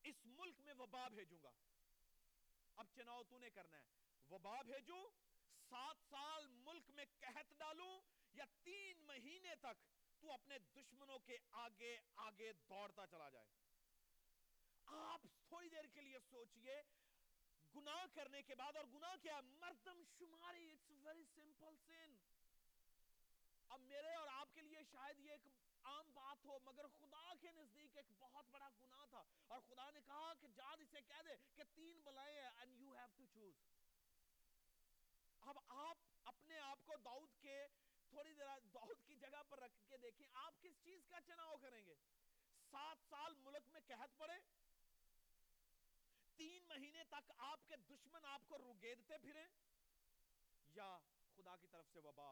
اس 0.06 0.16
ملک 0.26 0.60
میں 0.60 0.74
وبا 0.74 1.08
بھیجوں 1.08 1.40
گا۔ 1.44 1.52
اب 2.76 2.88
چناؤ 2.96 3.24
تو 3.24 3.38
نے 3.38 3.50
کرنا 3.50 3.78
ہے۔ 3.78 3.84
وبا 4.30 4.62
بھیجوں، 4.62 5.04
سات 5.70 5.98
سال 6.10 6.48
ملک 6.48 6.90
میں 6.90 7.06
قحط 7.20 7.54
ڈالوں 7.58 8.02
یا 8.34 8.46
تین 8.64 9.06
مہینے 9.06 9.56
تک 9.56 9.84
تو 10.20 10.32
اپنے 10.32 10.60
دشمنوں 10.60 11.20
کے 11.20 11.38
آگے 11.52 12.00
آگے 12.16 12.54
دوڑتا 12.54 13.08
چلا 13.08 13.30
جائے۔ 13.30 13.48
آپ 14.86 15.22
تھوڑی 15.48 15.70
دیر 15.70 15.86
کے 15.94 16.02
لیے 16.02 16.18
سوچئے، 16.30 16.82
گناہ 17.76 18.06
کرنے 18.14 18.42
کے 18.44 18.56
بعد، 18.56 18.76
اور 18.76 18.86
گناہ 18.86 19.16
کیا؟ 19.22 19.36
ہے 19.36 19.42
مردم 19.42 20.04
شماری 20.18 20.72
اٹس 20.72 20.92
ویری 21.04 21.24
سمپل 21.36 21.76
سن 21.86 22.16
اب 23.70 23.82
میرے 23.82 24.14
اور 24.14 24.28
آپ 24.28 24.54
کے 24.54 24.62
لیے 24.62 24.80
شاید 24.92 25.20
یہ 25.20 25.32
ایک 25.32 25.48
عام 25.86 26.12
بات 26.14 26.46
ہو، 26.46 26.58
مگر 26.64 26.88
خدا 27.00 27.34
کے 27.42 27.52
نزدیک 27.52 27.98
ایک 27.98 28.12
بہت 28.20 28.46
بڑا 28.52 28.70
گناہ 28.82 29.06
تھا۔ 29.10 29.24
اور 29.48 29.62
خدا 29.68 29.90
نے 29.92 30.02
کہا 30.06 30.34
کہ 30.40 30.48
جاد 30.56 30.82
اسے 30.82 31.02
کہہ 31.02 31.22
دے 31.26 31.36
کہ 31.56 31.64
تین 31.76 32.02
بلائیں 32.04 32.36
ہیں 32.36 32.52
and 32.64 32.80
you 32.82 32.94
have 32.96 33.16
to 33.20 33.26
choose 33.34 33.64
اب 35.44 35.58
آپ 35.68 35.98
اپنے 36.24 36.58
آپ 36.58 36.86
کو 36.86 36.96
داؤد 37.06 37.34
کے 37.42 37.58
تھوڑی 38.10 38.34
دیر 38.34 38.60
داؤد 38.74 39.06
کی 39.06 39.16
جگہ 39.16 39.42
پر 39.50 39.60
رکھ 39.60 39.78
کے 39.90 39.98
دیکھیں، 39.98 40.28
آپ 40.34 40.62
کس 40.62 40.84
چیز 40.84 41.06
کا 41.10 41.22
چناؤ 41.22 41.58
کریں 41.58 41.86
گے؟ 41.86 41.96
سات 42.72 42.98
سال 43.10 43.34
ملک 43.36 43.68
میں 43.68 43.82
قحط 43.88 44.18
پڑے، 44.18 44.40
تین 46.40 46.68
مہینے 46.68 47.04
تک 47.10 47.32
آپ 47.38 47.68
کے 47.68 47.76
دشمن 47.90 48.26
آپ 48.26 48.42
کو 48.48 48.58
رگیدتے 48.58 49.18
پھریں، 49.18 49.48
یا 50.76 50.98
خدا 51.36 51.56
کی 51.58 51.68
طرف 51.68 51.86
سے 51.94 52.00
وبا 52.00 52.30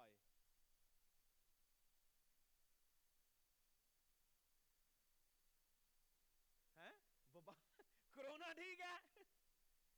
آئے 6.78 6.92
وبا 7.34 7.54
کرونا 8.16 8.43
ہاں، 8.54 8.64
ٹھیک 8.64 8.82
ہے۔ 8.82 9.22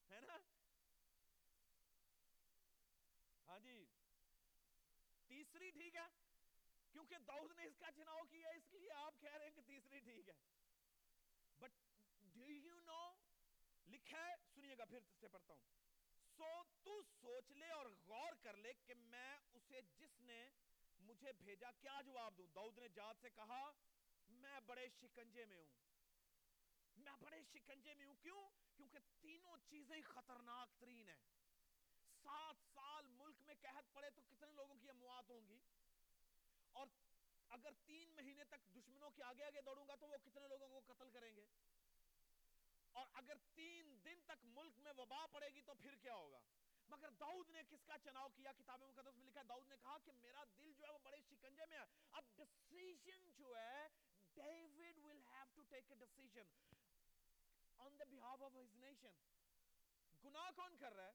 ہے 0.09 0.21
نا؟ 0.21 0.37
ہاں 3.47 3.59
جی۔ 3.59 3.85
تیسری 5.27 5.71
ٹھیک 5.71 5.95
ہے، 5.95 6.07
کیونکہ 6.91 7.17
داؤد 7.17 7.51
نے 7.51 7.63
اس 7.63 7.77
کا 7.77 7.91
چناؤ 7.95 8.23
کیا، 8.29 8.49
اس 8.49 8.73
لیے 8.73 8.91
آپ 8.91 9.13
کہہ 9.21 9.33
رہے 9.33 9.45
ہیں 9.45 9.51
کہ 9.51 9.61
تیسری 9.61 9.99
ٹھیک 9.99 10.29
ہے۔ 10.29 10.33
بٹ 11.59 11.71
ڈو 12.21 12.51
یو 12.51 12.79
نو 12.79 13.15
لکھا 13.87 14.27
ہے، 14.27 14.33
سنیے 14.53 14.77
گا، 14.77 14.85
پھر 14.85 14.99
سے 15.19 15.27
پڑھتا 15.27 15.53
ہوں۔ 15.53 15.61
سو 16.37 16.63
تو 16.83 17.01
سوچ 17.21 17.51
لے 17.51 17.69
اور 17.69 17.85
غور 17.85 18.33
کر 18.43 18.57
لے 18.57 18.73
کہ 18.73 18.93
میں 18.93 19.37
اسے 19.53 19.81
جس 19.81 20.21
نے 20.21 20.49
مجھے 20.99 21.33
بھیجا، 21.33 21.71
کیا 21.71 22.01
جواب 22.05 22.37
دوں؟ 22.37 22.47
داؤد 22.47 22.77
نے 22.77 22.87
جاد 22.89 23.13
سے 23.21 23.29
کہا، 23.29 23.71
میں 24.27 24.59
بڑے 24.59 24.89
شکنجے 24.89 25.45
میں 25.45 25.57
ہوں۔ 25.57 25.65
میں 27.05 27.13
بڑے 27.21 27.43
شکنجے 27.53 27.93
میں 27.93 28.05
ہوں، 28.05 28.15
کیوں؟ 28.15 28.49
کیونکہ 28.77 28.99
تینوں 29.21 29.57
چیزیں 29.69 30.01
خطرناک 30.01 30.79
ترین 30.79 31.09
ہیں۔ 31.09 31.19
سات 32.23 32.55
سال 32.73 33.07
ملک 33.07 33.35
میں 33.41 33.55
قحط 33.61 33.93
پڑے 33.93 34.09
تو 34.09 34.21
کتنے 34.21 34.51
لوگوں 34.51 34.75
کی 34.75 34.89
اموات 34.89 35.29
ہوں 35.29 35.47
گی؟ 35.47 35.59
اور 36.73 36.87
اگر 37.49 37.69
تین 37.85 38.09
مہینے 38.15 38.43
تک 38.43 38.75
دشمنوں 38.75 39.11
کے 39.11 39.23
آگے 39.23 39.43
آگے 39.43 39.61
دوڑوں 39.61 39.87
گا 39.87 39.95
تو 39.95 40.07
وہ 40.07 40.17
کتنے 40.17 40.47
لوگوں 40.47 40.81
کو 40.81 40.93
قتل 40.93 41.09
کریں 41.09 41.35
گے؟ 41.35 41.45
اور 42.91 43.07
اگر 43.13 43.33
تین 43.55 44.05
دن 44.05 44.21
تک 44.25 44.45
ملک 44.45 44.79
میں 44.79 44.93
وبا 44.97 45.25
پڑے 45.31 45.49
گی 45.49 45.61
تو 45.61 45.73
پھر 45.73 45.95
کیا 45.95 46.15
ہوگا؟ 46.15 46.39
مگر 46.89 47.09
داؤد 47.09 47.49
نے 47.49 47.63
کس 47.69 47.83
کا 47.85 47.97
چناؤ 48.03 48.27
کیا؟ 48.29 48.51
کتاب 48.51 48.79
مقدس 48.79 49.17
میں 49.17 49.25
لکھا 49.25 49.39
ہے، 49.39 49.45
داؤد 49.45 49.69
نے 49.69 49.77
کہا 49.77 49.97
کہ 50.05 50.11
میرا 50.11 50.43
دل 50.57 50.73
جو 50.73 50.85
ہے 50.85 50.91
وہ 50.91 50.99
بڑے 51.03 51.21
شکنجے 51.29 51.65
میں 51.65 51.77
ہے۔ 51.77 51.83
اب 52.11 52.23
ڈیسیجن 52.35 53.31
جو 53.37 53.57
ہے 53.57 53.87
David 54.33 54.97
will 54.97 55.21
have 55.33 55.45
to 55.55 55.61
take 55.61 55.91
a 55.91 55.95
decision 55.95 56.45
on 57.77 57.99
the 57.99 58.03
behalf 58.03 58.43
of 58.43 58.51
his 58.55 58.75
nation 58.75 59.15
گناہ 60.23 60.51
کون 60.55 60.77
کر 60.77 60.93
رہا 60.93 61.07
ہے؟ 61.07 61.13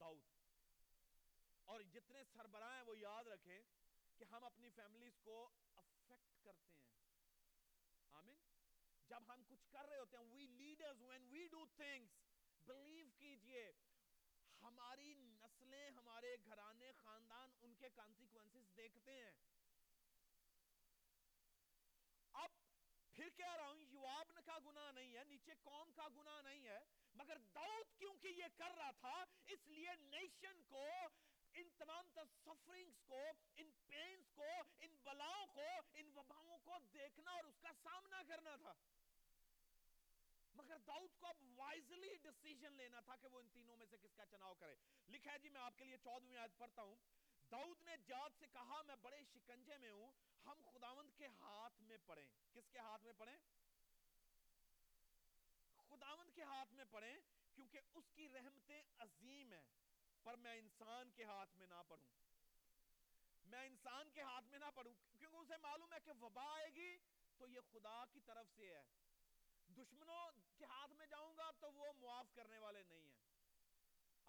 داؤد۔ 0.00 0.22
اور 1.64 1.80
جتنے 1.80 2.24
سربراہ 2.24 2.74
ہیں 2.74 2.82
وہ 2.82 2.98
یاد 2.98 3.24
رکھیں 3.24 3.62
کہ 4.16 4.24
ہم 4.24 4.44
اپنی 4.44 4.70
فیملیز 4.70 5.18
کو 5.22 5.50
افیکٹ 5.74 6.44
کرتے 6.44 6.70
ہیں۔ 6.70 6.80
آمین۔ 8.12 8.38
جب 9.08 9.22
ہم 9.28 9.42
کچھ 9.48 9.68
کر 9.68 9.88
رہے 9.88 9.98
ہوتے 9.98 10.16
ہیں 10.16 10.24
we 10.24 10.46
leaders 10.46 11.02
when 11.02 11.26
we 11.30 11.46
do 11.48 11.66
things 11.66 12.10
believe 12.66 13.06
کیجیے، 13.18 13.72
ہماری 14.62 15.14
نسلیں، 15.14 15.90
ہمارے 15.90 16.36
گھرانے، 16.44 16.92
خاندان 16.92 17.50
ان 17.60 17.74
کے 17.74 17.90
کانسیکوینسز 17.90 18.76
دیکھتے 18.76 19.12
ہیں 19.12 19.32
اب 22.32 22.50
پھر 23.20 23.30
کہہ 23.36 23.54
رہا 23.56 23.66
ہوں 23.66 23.82
یواب 23.82 24.40
کا 24.46 24.58
گناہ 24.58 24.92
نہیں 24.92 25.16
ہے، 25.16 25.24
نیچے 25.24 25.52
قوم 25.62 25.92
کا 25.92 26.08
گناہ 26.16 26.40
نہیں 26.42 26.66
ہے، 26.66 26.78
مگر 27.14 27.38
داؤد 27.38 27.98
کیونکہ 27.98 28.28
یہ 28.28 28.44
کر 28.56 28.70
رہا 28.76 28.90
تھا، 28.90 29.24
اس 29.46 29.68
لیے 29.68 29.88
نیشن 30.00 30.62
کو، 30.68 30.88
ان 31.54 31.68
تمام 31.78 32.08
تر 32.14 32.24
سفرنگز 32.44 33.02
کو، 33.06 33.32
ان 33.56 33.70
پینز 33.88 34.30
کو، 34.34 34.46
ان 34.80 34.96
بلاؤں 35.02 35.46
کو، 35.46 35.66
ان 35.94 36.10
وباؤں 36.14 36.58
کو 36.58 36.78
دیکھنا 36.92 37.30
اور 37.30 37.44
اس 37.44 37.58
کا 37.58 37.68
سامنا 37.82 38.22
کرنا 38.28 38.56
تھا۔ 38.56 38.72
مگر 40.54 40.78
داؤد 40.78 41.10
کو 41.18 41.26
اب 41.26 41.36
وائزلی 41.56 42.16
ڈیسیجن 42.22 42.72
لینا 42.72 43.00
تھا 43.00 43.16
کہ 43.16 43.26
وہ 43.26 43.40
ان 43.40 43.48
تینوں 43.48 43.76
میں 43.76 43.86
سے 43.86 43.96
کس 43.98 44.14
کا 44.16 44.26
چناؤ 44.26 44.54
کرے۔ 44.54 44.74
لکھا 45.08 45.32
ہے 45.32 45.38
جی 45.38 45.48
میں 45.48 45.60
آپ 45.60 45.78
کے 45.78 45.84
لیے 45.84 45.96
چودہویں 45.96 46.36
آیت 46.36 46.58
پڑھتا 46.58 46.82
ہوں۔ 46.82 46.96
داؤد 47.50 47.82
نے 47.82 47.96
جاد 48.06 48.30
سے 48.38 48.46
کہا، 48.52 48.82
میں 48.82 48.96
بڑے 48.96 49.22
شکنجے 49.32 49.78
میں 49.78 49.90
ہوں 49.90 50.12
ہم 50.46 50.62
خداوند 50.74 51.18
کے 51.18 51.26
ہاتھ 51.26 51.82
میں 51.82 51.96
پڑیں 52.06 52.26
کس 52.52 52.68
کے 52.72 52.78
ہاتھ 52.78 53.02
میں 53.02 53.12
پڑیں 53.18 53.36
خداوند 55.88 56.30
کے 56.34 56.42
ہاتھ 56.42 56.74
میں 56.74 56.84
پڑیں 56.90 57.18
کیونکہ 57.54 57.80
اس 57.94 58.04
کی 58.14 58.28
رحمتیں 58.28 58.82
عظیم 58.98 59.52
ہیں۔ 59.52 59.64
پر 60.22 60.36
میں 60.36 60.58
انسان 60.58 61.10
کے 61.10 61.24
ہاتھ 61.24 61.56
میں 61.56 61.66
نہ 61.66 61.82
پڑھوں۔ 61.88 62.06
میں 63.44 63.66
انسان 63.66 64.10
کے 64.10 64.22
ہاتھ 64.22 64.44
میں 64.44 64.58
نہ 64.58 64.64
پڑھوں، 64.74 64.94
کیونکہ 65.18 65.36
اسے 65.36 65.56
معلوم 65.62 65.92
ہے 65.92 66.00
کہ 66.00 66.12
وبا 66.20 66.54
آئے 66.54 66.74
گی 66.74 66.98
تو 67.38 67.48
یہ 67.48 67.60
خدا 67.72 68.04
کی 68.12 68.20
طرف 68.20 68.46
سے 68.56 68.74
ہے۔ 68.74 68.84
دشمنوں 69.68 70.30
کے 70.58 70.64
ہاتھ 70.64 70.92
میں 70.92 71.06
جاؤں 71.06 71.36
گا 71.36 71.50
تو 71.50 71.72
وہ 71.72 71.92
معاف 71.98 72.26
کرنے 72.34 72.58
والے 72.58 72.82
نہیں 72.88 73.10
ہیں۔ 73.10 73.19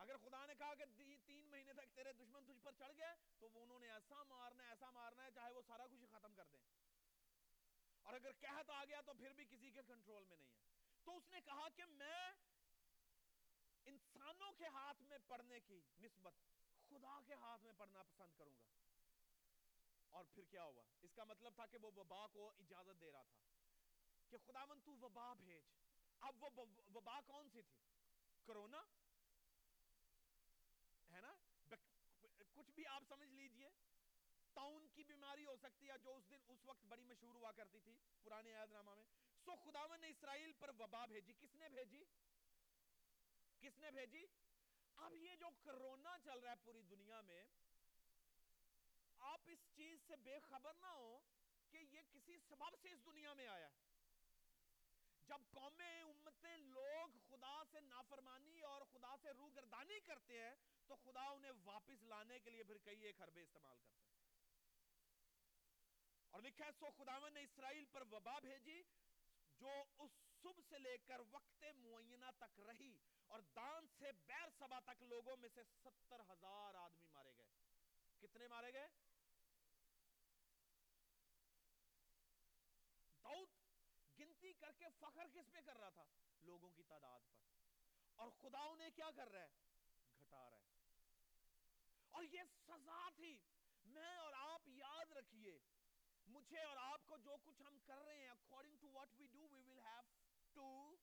اگر 0.01 0.17
خدا 0.17 0.45
نے 0.45 0.55
کہا 0.55 0.75
کہ 0.75 0.85
تین 1.25 1.49
مہینے 1.49 1.73
تک 1.73 1.95
تیرے 1.95 2.13
دشمن 2.13 2.45
تجھ 2.45 2.61
پر 2.63 2.71
چڑھ 2.71 2.97
گئے، 2.97 3.15
تو 3.39 3.49
وہ 3.49 3.63
انہوں 3.63 3.79
نے 3.79 3.91
ایسا 3.91 4.23
مارنا 4.23 4.63
ہے، 4.63 4.69
ایسا 4.69 4.91
مارنا 4.91 5.25
ہے 5.25 5.31
چاہے 5.31 5.51
وہ 5.51 5.61
سارا 5.67 5.87
کچھ 5.87 6.05
ختم 6.11 6.35
کر 6.35 6.47
دیں۔ 6.47 6.59
اور 8.01 8.13
اگر 8.13 8.31
کہت 8.31 8.69
آ 8.69 8.85
گیا 8.85 9.01
تو 9.01 9.13
پھر 9.13 9.33
بھی 9.33 9.45
کسی 9.45 9.71
کے 9.71 9.83
کنٹرول 9.87 10.25
میں 10.25 10.37
نہیں 10.37 10.49
ہے۔ 10.49 10.59
تو 11.03 11.17
اس 11.17 11.23
نے 11.29 11.41
کہا 11.41 11.69
کہ 11.75 11.85
میں 11.85 12.31
انسانوں 13.85 14.51
کے 14.51 14.65
ہاتھ 14.65 15.03
میں 15.03 15.17
پڑھنے 15.27 15.59
کی 15.59 15.81
نسبت 15.99 16.33
خدا 16.89 17.19
کے 17.27 17.33
ہاتھ 17.33 17.61
میں 17.61 17.73
پڑھنا 17.77 18.03
پسند 18.03 18.33
کروں 18.37 18.55
گا۔ 18.55 18.63
اور 20.09 20.25
پھر 20.25 20.43
کیا 20.45 20.63
ہوا؟ 20.63 20.83
اس 21.01 21.13
کا 21.13 21.23
مطلب 21.23 21.55
تھا 21.55 21.65
کہ 21.65 21.77
وہ 21.81 21.91
وبا 21.95 22.27
کو 22.27 22.53
اجازت 22.59 23.01
دے 23.01 23.11
رہا 23.11 23.23
تھا 23.23 23.37
کہ 24.29 24.37
خداون 24.37 24.79
تو 24.81 24.91
وبا 24.91 25.33
بھیج۔ 25.33 25.63
اب 26.19 26.43
وہ 26.43 26.49
وبا 26.95 27.19
کون 27.21 27.49
سی 27.49 27.61
تھی؟ 27.61 27.77
کرونا 28.45 28.83
ہے 31.11 31.21
نا 31.21 31.33
کچھ 32.53 32.71
بھی 32.71 32.87
آپ 33.01 33.07
سمجھ 33.07 33.29
لیجیے 33.29 33.69
تاؤن 34.53 34.87
کی 34.87 35.03
بیماری 35.03 35.45
ہو 35.45 35.55
سکتی 35.55 35.89
ہے، 35.89 35.97
جو 35.97 36.15
اس 36.15 36.29
دن، 36.29 36.39
اس 36.47 36.65
وقت 36.65 36.85
بڑی 36.85 37.03
مشہور 37.03 37.35
ہوا 37.35 37.51
کرتی 37.51 37.79
تھی 37.79 37.95
پرانے 38.23 38.53
عہد 38.53 38.71
نامہ 38.71 38.95
میں۔ 38.95 39.05
سو 39.45 39.55
خداون 39.55 40.01
نے 40.01 40.07
اسرائیل 40.07 40.53
پر 40.53 40.69
وبا 40.69 41.05
بھیجی۔ 41.05 41.33
کس 41.33 41.55
نے 41.55 41.69
بھیجی؟ 41.69 42.03
کس 43.59 43.79
نے 43.79 43.91
بھیجی؟ 43.91 44.25
اب 44.97 45.15
یہ 45.15 45.35
جو 45.35 45.47
کرونا 45.61 46.17
چل 46.23 46.39
رہا 46.39 46.51
ہے 46.51 46.55
پوری 46.63 46.81
دنیا 46.81 47.21
میں، 47.21 47.43
آپ 49.17 49.41
اس 49.45 49.59
چیز 49.75 49.99
سے 50.07 50.15
بے 50.15 50.39
خبر 50.39 50.73
نہ 50.73 50.85
ہو 50.85 51.19
کہ 51.69 51.77
یہ 51.77 52.01
کسی 52.11 52.37
سبب 52.39 52.77
سے 52.81 52.91
اس 52.91 53.05
دنیا 53.05 53.33
میں 53.33 53.47
آیا۔ 53.47 53.69
ہے 53.69 53.90
جب 55.31 55.41
قومیں 55.51 56.01
امتیں 56.01 56.57
لوگ 56.57 57.09
خدا 57.29 57.63
سے 57.71 57.79
نافرمانی 57.79 58.61
اور 58.61 58.81
خدا 58.81 59.15
سے 59.21 59.31
روح 59.31 59.49
گردانی 59.55 59.99
کرتے 59.99 60.41
ہیں، 60.41 60.55
تو 60.87 60.95
خدا 60.95 61.21
انہیں 61.21 61.51
واپس 61.63 62.03
لانے 62.03 62.39
کے 62.39 62.49
لیے 62.49 62.63
پھر 62.63 62.77
کئی 62.77 63.01
ایک 63.01 63.21
حربے 63.21 63.41
استعمال 63.41 63.77
کرتے 63.77 64.05
ہیں۔ 64.05 64.19
اور 66.29 66.41
لکھا 66.41 66.65
ہے، 66.65 66.71
سو 66.79 66.91
خداون 66.91 67.33
نے 67.33 67.41
اسرائیل 67.41 67.85
پر 67.85 68.01
وبا 68.01 68.39
بھیجی، 68.39 68.83
جو 69.59 69.83
اس 69.99 70.11
صبح 70.41 70.61
سے 70.69 70.77
لے 70.77 70.97
کر 70.97 71.19
وقت 71.31 71.63
معینہ 71.77 72.25
تک 72.37 72.59
رہی 72.59 72.97
اور 73.27 73.39
دان 73.39 73.87
سے 73.87 74.11
بیر 74.11 74.49
سبا 74.59 74.79
تک 74.79 75.03
لوگوں 75.03 75.37
میں 75.37 75.49
سے 75.53 75.63
ستر 75.63 76.19
ہزار 76.19 76.73
آدمی 76.73 77.07
مارے 77.07 77.31
گئے۔ 77.37 77.47
کتنے 78.19 78.47
مارے 78.47 78.73
گئے 78.73 78.87
داؤد 83.23 84.70
گنتی 84.81 84.99
کے 84.99 85.05
فخر 85.05 85.27
کس 85.27 85.51
پہ 85.51 85.61
کر 85.61 85.77
رہا 85.77 85.89
تھا؟ 85.89 86.03
لوگوں 86.41 86.71
کی 86.71 86.83
تعداد 86.83 87.19
پر۔ 87.29 87.39
اور 88.15 88.31
خدا 88.31 88.59
انہیں 88.59 88.89
کیا 88.89 89.11
کر 89.15 89.31
رہا 89.31 89.41
ہے؟ 89.41 89.49
گھٹا 90.19 90.49
رہا 90.49 90.57
ہے۔ 90.57 90.63
اور 92.09 92.23
یہ 92.23 92.39
سزا 92.67 93.09
تھی۔ 93.15 93.39
میں 93.85 94.17
اور 94.17 94.33
آپ 94.33 94.61
یاد 94.67 95.11
رکھیے، 95.11 95.59
مجھے 96.27 96.63
اور 96.63 96.77
آپ 96.77 97.07
کو 97.07 97.17
جو 97.17 97.37
کچھ 97.43 97.61
ہم 97.61 97.79
کر 97.79 97.97
رہے 97.97 98.17
ہیں، 98.17 98.29
according 98.29 98.75
to 98.85 98.99
what 98.99 99.09
we 99.21 99.27
do 99.37 99.49
we 99.53 99.67
will 99.67 99.81
have 99.81 100.05
to 100.57 100.95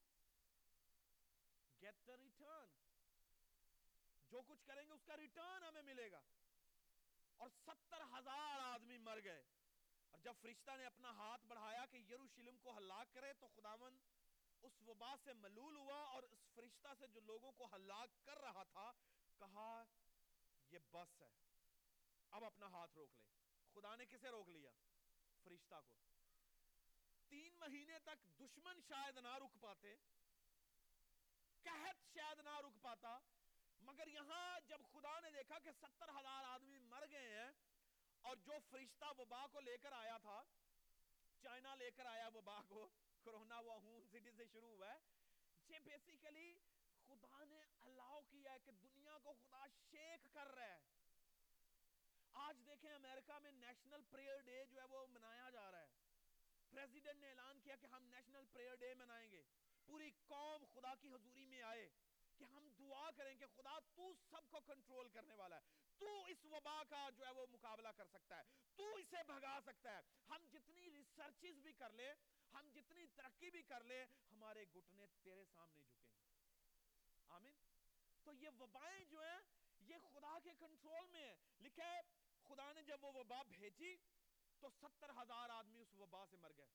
get 1.84 2.10
the 2.10 2.26
return 2.26 2.66
جو 4.28 4.42
کچھ 4.42 4.64
کریں 4.64 4.86
گے، 4.86 4.92
اس 4.92 5.04
کا 5.04 5.16
ریٹرن 5.16 5.64
ہمیں 5.64 5.82
ملے 5.82 6.10
گا۔ 6.12 6.20
اور 7.36 7.48
ستر 7.48 8.02
ہزار 8.02 8.60
آدمی 8.60 8.98
مر 8.98 9.18
گئے۔ 9.24 9.57
اور 10.18 10.24
جب 10.24 10.34
فرشتہ 10.40 10.70
نے 10.76 10.86
اپنا 10.86 11.10
ہاتھ 11.10 11.46
بڑھایا 11.46 11.86
کہ 11.86 11.96
یروشلم 11.96 12.58
کو 12.58 12.78
ہلاک 12.78 13.14
کرے 13.14 13.32
تو 13.32 13.48
خداون 13.56 13.98
اس 14.62 14.72
وبا 14.86 15.14
سے 15.24 15.32
ملول 15.32 15.76
ہوا 15.76 15.98
اور 15.98 16.22
اس 16.22 16.38
فرشتہ 16.54 16.88
سے 16.98 17.06
جو 17.06 17.20
لوگوں 17.20 17.52
کو 17.52 17.68
ہلاک 17.74 18.24
کر 18.24 18.38
رہا 18.38 18.62
تھا، 18.62 18.90
کہا، 19.38 19.84
یہ 20.70 20.78
بس 20.90 21.20
ہے۔ 21.20 21.28
اب 22.30 22.44
اپنا 22.44 22.66
ہاتھ 22.66 22.94
روک 22.94 23.10
لے۔ 23.14 23.24
خدا 23.74 23.96
نے 23.96 24.06
کسے 24.06 24.28
روک 24.28 24.48
لیا؟ 24.48 24.70
فرشتہ 25.42 25.74
کو۔ 25.86 25.96
تین 27.28 27.58
مہینے 27.58 27.98
تک 27.98 28.40
دشمن 28.40 28.80
شاید 28.88 29.18
نہ 29.18 29.34
رک 29.34 29.60
پاتے، 29.60 29.96
قحط 31.62 32.14
شاید 32.14 32.38
نہ 32.38 32.56
رک 32.56 32.82
پاتا، 32.82 33.18
مگر 33.80 34.06
یہاں 34.06 34.60
جب 34.68 34.80
خدا 34.92 35.20
نے 35.20 35.30
دیکھا 35.30 35.58
کہ 35.58 35.70
ستر 35.72 36.08
ہزار 36.08 36.44
آدمی 36.44 36.78
مر 36.78 37.04
گئے 37.10 37.28
ہیں 37.28 37.67
اور 38.28 38.36
جو 38.36 38.52
فرشتہ 38.70 39.04
وبا 39.18 39.46
کو 39.46 39.60
لے 39.60 39.78
کر 39.78 39.92
آیا 39.92 40.18
تھا، 40.18 40.42
چائنا 41.42 41.74
لے 41.74 41.90
کر 41.90 42.06
آیا 42.06 42.28
وبا 42.34 42.62
کو، 42.62 42.88
کرونا 43.24 43.58
وہون 43.58 44.04
سٹی 44.04 44.32
سے 44.36 44.46
شروع 44.52 44.68
ہوا 44.68 44.92
ہے۔ 44.92 44.98
یہ 45.68 45.78
بیسیکلی 45.78 46.58
خدا 47.06 47.44
نے 47.44 47.64
الاؤ 47.80 48.20
کیا 48.22 48.52
ہے 48.52 48.58
کہ 48.58 48.72
دنیا 48.72 49.18
کو 49.18 49.32
خدا 49.32 49.66
شیک 49.68 50.32
کر 50.32 50.46
رہا 50.46 50.62
ہے۔ 50.62 50.78
آج 52.32 52.58
دیکھیں 52.66 52.94
امریکہ 52.94 53.38
میں 53.38 53.52
نیشنل 53.52 54.02
پریئر 54.10 54.40
ڈے 54.40 54.64
جو 54.64 54.80
ہے 54.80 54.86
وہ 54.86 55.06
منایا 55.06 55.50
جا 55.50 55.70
رہا 55.70 55.80
ہے۔ 55.80 55.86
پریزیڈنٹ 56.70 57.20
نے 57.20 57.30
اعلان 57.30 57.60
کیا 57.60 57.76
کہ 57.76 57.86
ہم 57.86 58.04
نیشنل 58.04 58.46
پریئر 58.52 58.74
ڈے 58.74 58.94
منائیں 58.94 59.30
گے۔ 59.30 59.42
پوری 59.86 60.10
قوم 60.26 60.64
خدا 60.74 60.94
کی 60.94 61.08
حضوری 61.12 61.46
میں 61.46 61.62
آئے۔ 61.62 61.88
کہ 62.38 62.44
ہم 62.44 62.68
دعا 62.70 63.10
کریں 63.10 63.34
کہ 63.34 63.46
خدا 63.46 63.78
تو 63.78 64.14
سب 64.30 64.50
کو 64.50 64.60
کنٹرول 64.60 65.08
کرنے 65.08 65.34
والا 65.34 65.56
ہے۔ 65.56 65.60
تو 65.98 66.24
اس 66.24 66.44
وبا 66.44 66.82
کا 66.90 67.10
جو 67.10 67.26
ہے 67.26 67.30
وہ 67.30 67.46
مقابلہ 67.50 67.88
کر 67.88 68.06
سکتا 68.06 68.36
ہے۔ 68.36 68.42
تو 68.76 68.96
اسے 68.96 69.16
بھگا 69.26 69.58
سکتا 69.66 69.96
ہے۔ 69.96 70.00
ہم 70.30 70.46
جتنی 70.52 70.90
ریسرچز 70.90 71.60
بھی 71.60 71.72
کر 71.72 71.90
لیں، 71.90 72.14
ہم 72.52 72.68
جتنی 72.74 73.06
ترقی 73.06 73.50
بھی 73.50 73.62
کر 73.62 73.84
لیں، 73.84 74.06
ہمارے 74.32 74.64
گھٹنے 74.64 75.06
تیرے 75.22 75.44
سامنے 75.44 75.82
جھکیں 75.82 76.12
گے۔ 76.12 76.26
آمین؟ 77.28 77.56
تو 78.24 78.32
یہ 78.32 78.48
وبائیں 78.60 79.04
جو 79.04 79.20
ہیں، 79.20 79.40
یہ 79.80 79.96
خدا 80.12 80.38
کے 80.44 80.50
کنٹرول 80.58 81.06
میں 81.06 81.20
ہے 81.20 81.36
لکھا 81.60 81.84
ہے، 81.84 82.00
خدا 82.48 82.72
نے 82.72 82.82
جب 82.82 83.04
وہ 83.04 83.12
وبا 83.14 83.42
بھیجی 83.42 83.96
تو 84.60 84.70
ستر 84.70 85.10
ہزار 85.10 85.50
آدمی 85.50 85.78
اس 85.78 85.94
وبا 85.94 86.26
سے 86.26 86.36
مر 86.36 86.52
گئے۔ 86.56 86.66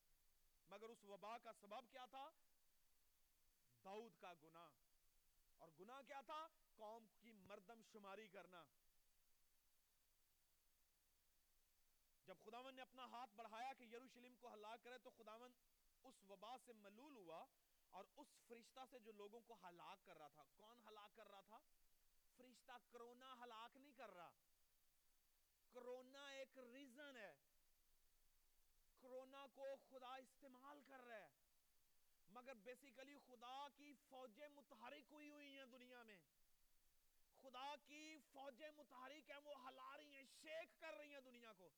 مگر 0.70 0.90
اس 0.90 1.04
وبا 1.04 1.38
کا 1.38 1.54
سبب 1.54 1.92
کیا 1.92 2.06
تھا؟ 2.06 2.30
داؤد 3.84 4.12
کا 4.20 4.34
گناہ۔ 4.34 4.93
اور 5.64 5.72
گناہ 5.80 6.02
کیا 6.02 6.22
تھا؟ 6.22 6.48
قوم 6.76 7.08
کی 7.22 7.32
مردم 7.32 7.82
شماری 7.92 8.28
کرنا۔ 8.28 8.64
جب 12.26 12.36
خداون 12.46 12.76
نے 12.76 12.82
اپنا 12.82 13.06
ہاتھ 13.06 13.36
بڑھایا 13.36 13.74
کہ 13.74 13.84
یروشلم 13.84 14.36
کو 14.36 14.54
ہلاک 14.54 14.84
کرے، 14.84 14.98
تو 14.98 15.10
خداون 15.10 15.52
اس 16.04 16.24
وبا 16.30 16.58
سے 16.66 16.74
ملول 16.74 17.18
ہوا 17.18 17.46
اور 17.92 18.06
اس 18.16 18.28
فرشتہ 18.48 18.80
سے 18.90 19.00
جو 19.00 19.12
لوگوں 19.12 19.42
کو 19.42 19.54
ہلاک 19.54 20.06
کر 20.06 20.18
رہا 20.18 20.28
تھا۔ 20.28 20.44
کون 20.58 20.80
ہلاک 20.88 21.16
کر 21.16 21.28
رہا 21.28 21.42
تھا؟ 21.42 21.60
فرشتہ 22.38 22.72
کرونا 22.92 23.34
ہلاک 23.44 23.78
نہیں 23.78 23.94
کر 23.94 24.12
رہا۔ 24.12 24.32
کرونا 25.72 26.28
ایک 26.28 26.58
ریزن 26.58 27.18
ہے۔ 27.18 27.34
کرونا 29.02 29.46
کو 29.54 29.76
خدا 29.90 30.16
استعمال 30.16 30.82
کر 30.82 31.00
رہا 31.00 31.16
ہے۔ 31.16 31.43
مگر 32.34 32.54
بیسیکلی 32.54 33.18
خدا 33.28 33.68
کی 33.76 33.94
فوجیں 34.10 34.50
متحرک 34.50 35.12
ہوئی 35.12 35.32
ہوئی 35.32 35.58
ہیں 35.58 35.66
دنیا 35.66 36.04
میں۔ 36.04 36.18
خدا 37.42 37.76
کی 37.86 38.18
فوجیں 38.32 38.72
متحرک 38.72 39.30
ہیں، 39.30 39.40
وہ 39.44 39.68
ہلا 39.68 39.98
رہی 39.98 40.16
ہیں، 40.16 40.24
شیک 40.42 40.80
کر 40.80 40.94
رہی 40.94 41.14
ہیں 41.14 41.22
دنیا 41.22 41.54
کو۔ 41.54 41.70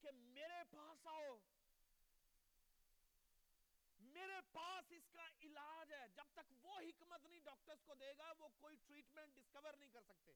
کہ 0.00 0.10
میرے 0.10 0.64
پاس 0.70 1.06
آؤ۔ 1.06 1.38
میرے 3.98 4.40
پاس 4.52 4.92
اس 4.92 5.08
کا 5.12 5.28
علاج 5.40 5.92
ہے۔ 5.92 6.08
جب 6.08 6.24
تک 6.34 6.52
وہ 6.62 6.78
حکمت 6.78 7.24
نہیں 7.24 7.40
ڈاکٹرز 7.40 7.82
کو 7.84 7.94
دے 7.94 8.12
گا، 8.18 8.32
وہ 8.38 8.48
کوئی 8.48 8.76
ٹریٹمنٹ 8.76 9.34
ڈسکور 9.34 9.72
نہیں 9.72 9.90
کر 9.90 10.02
سکتے۔ 10.02 10.32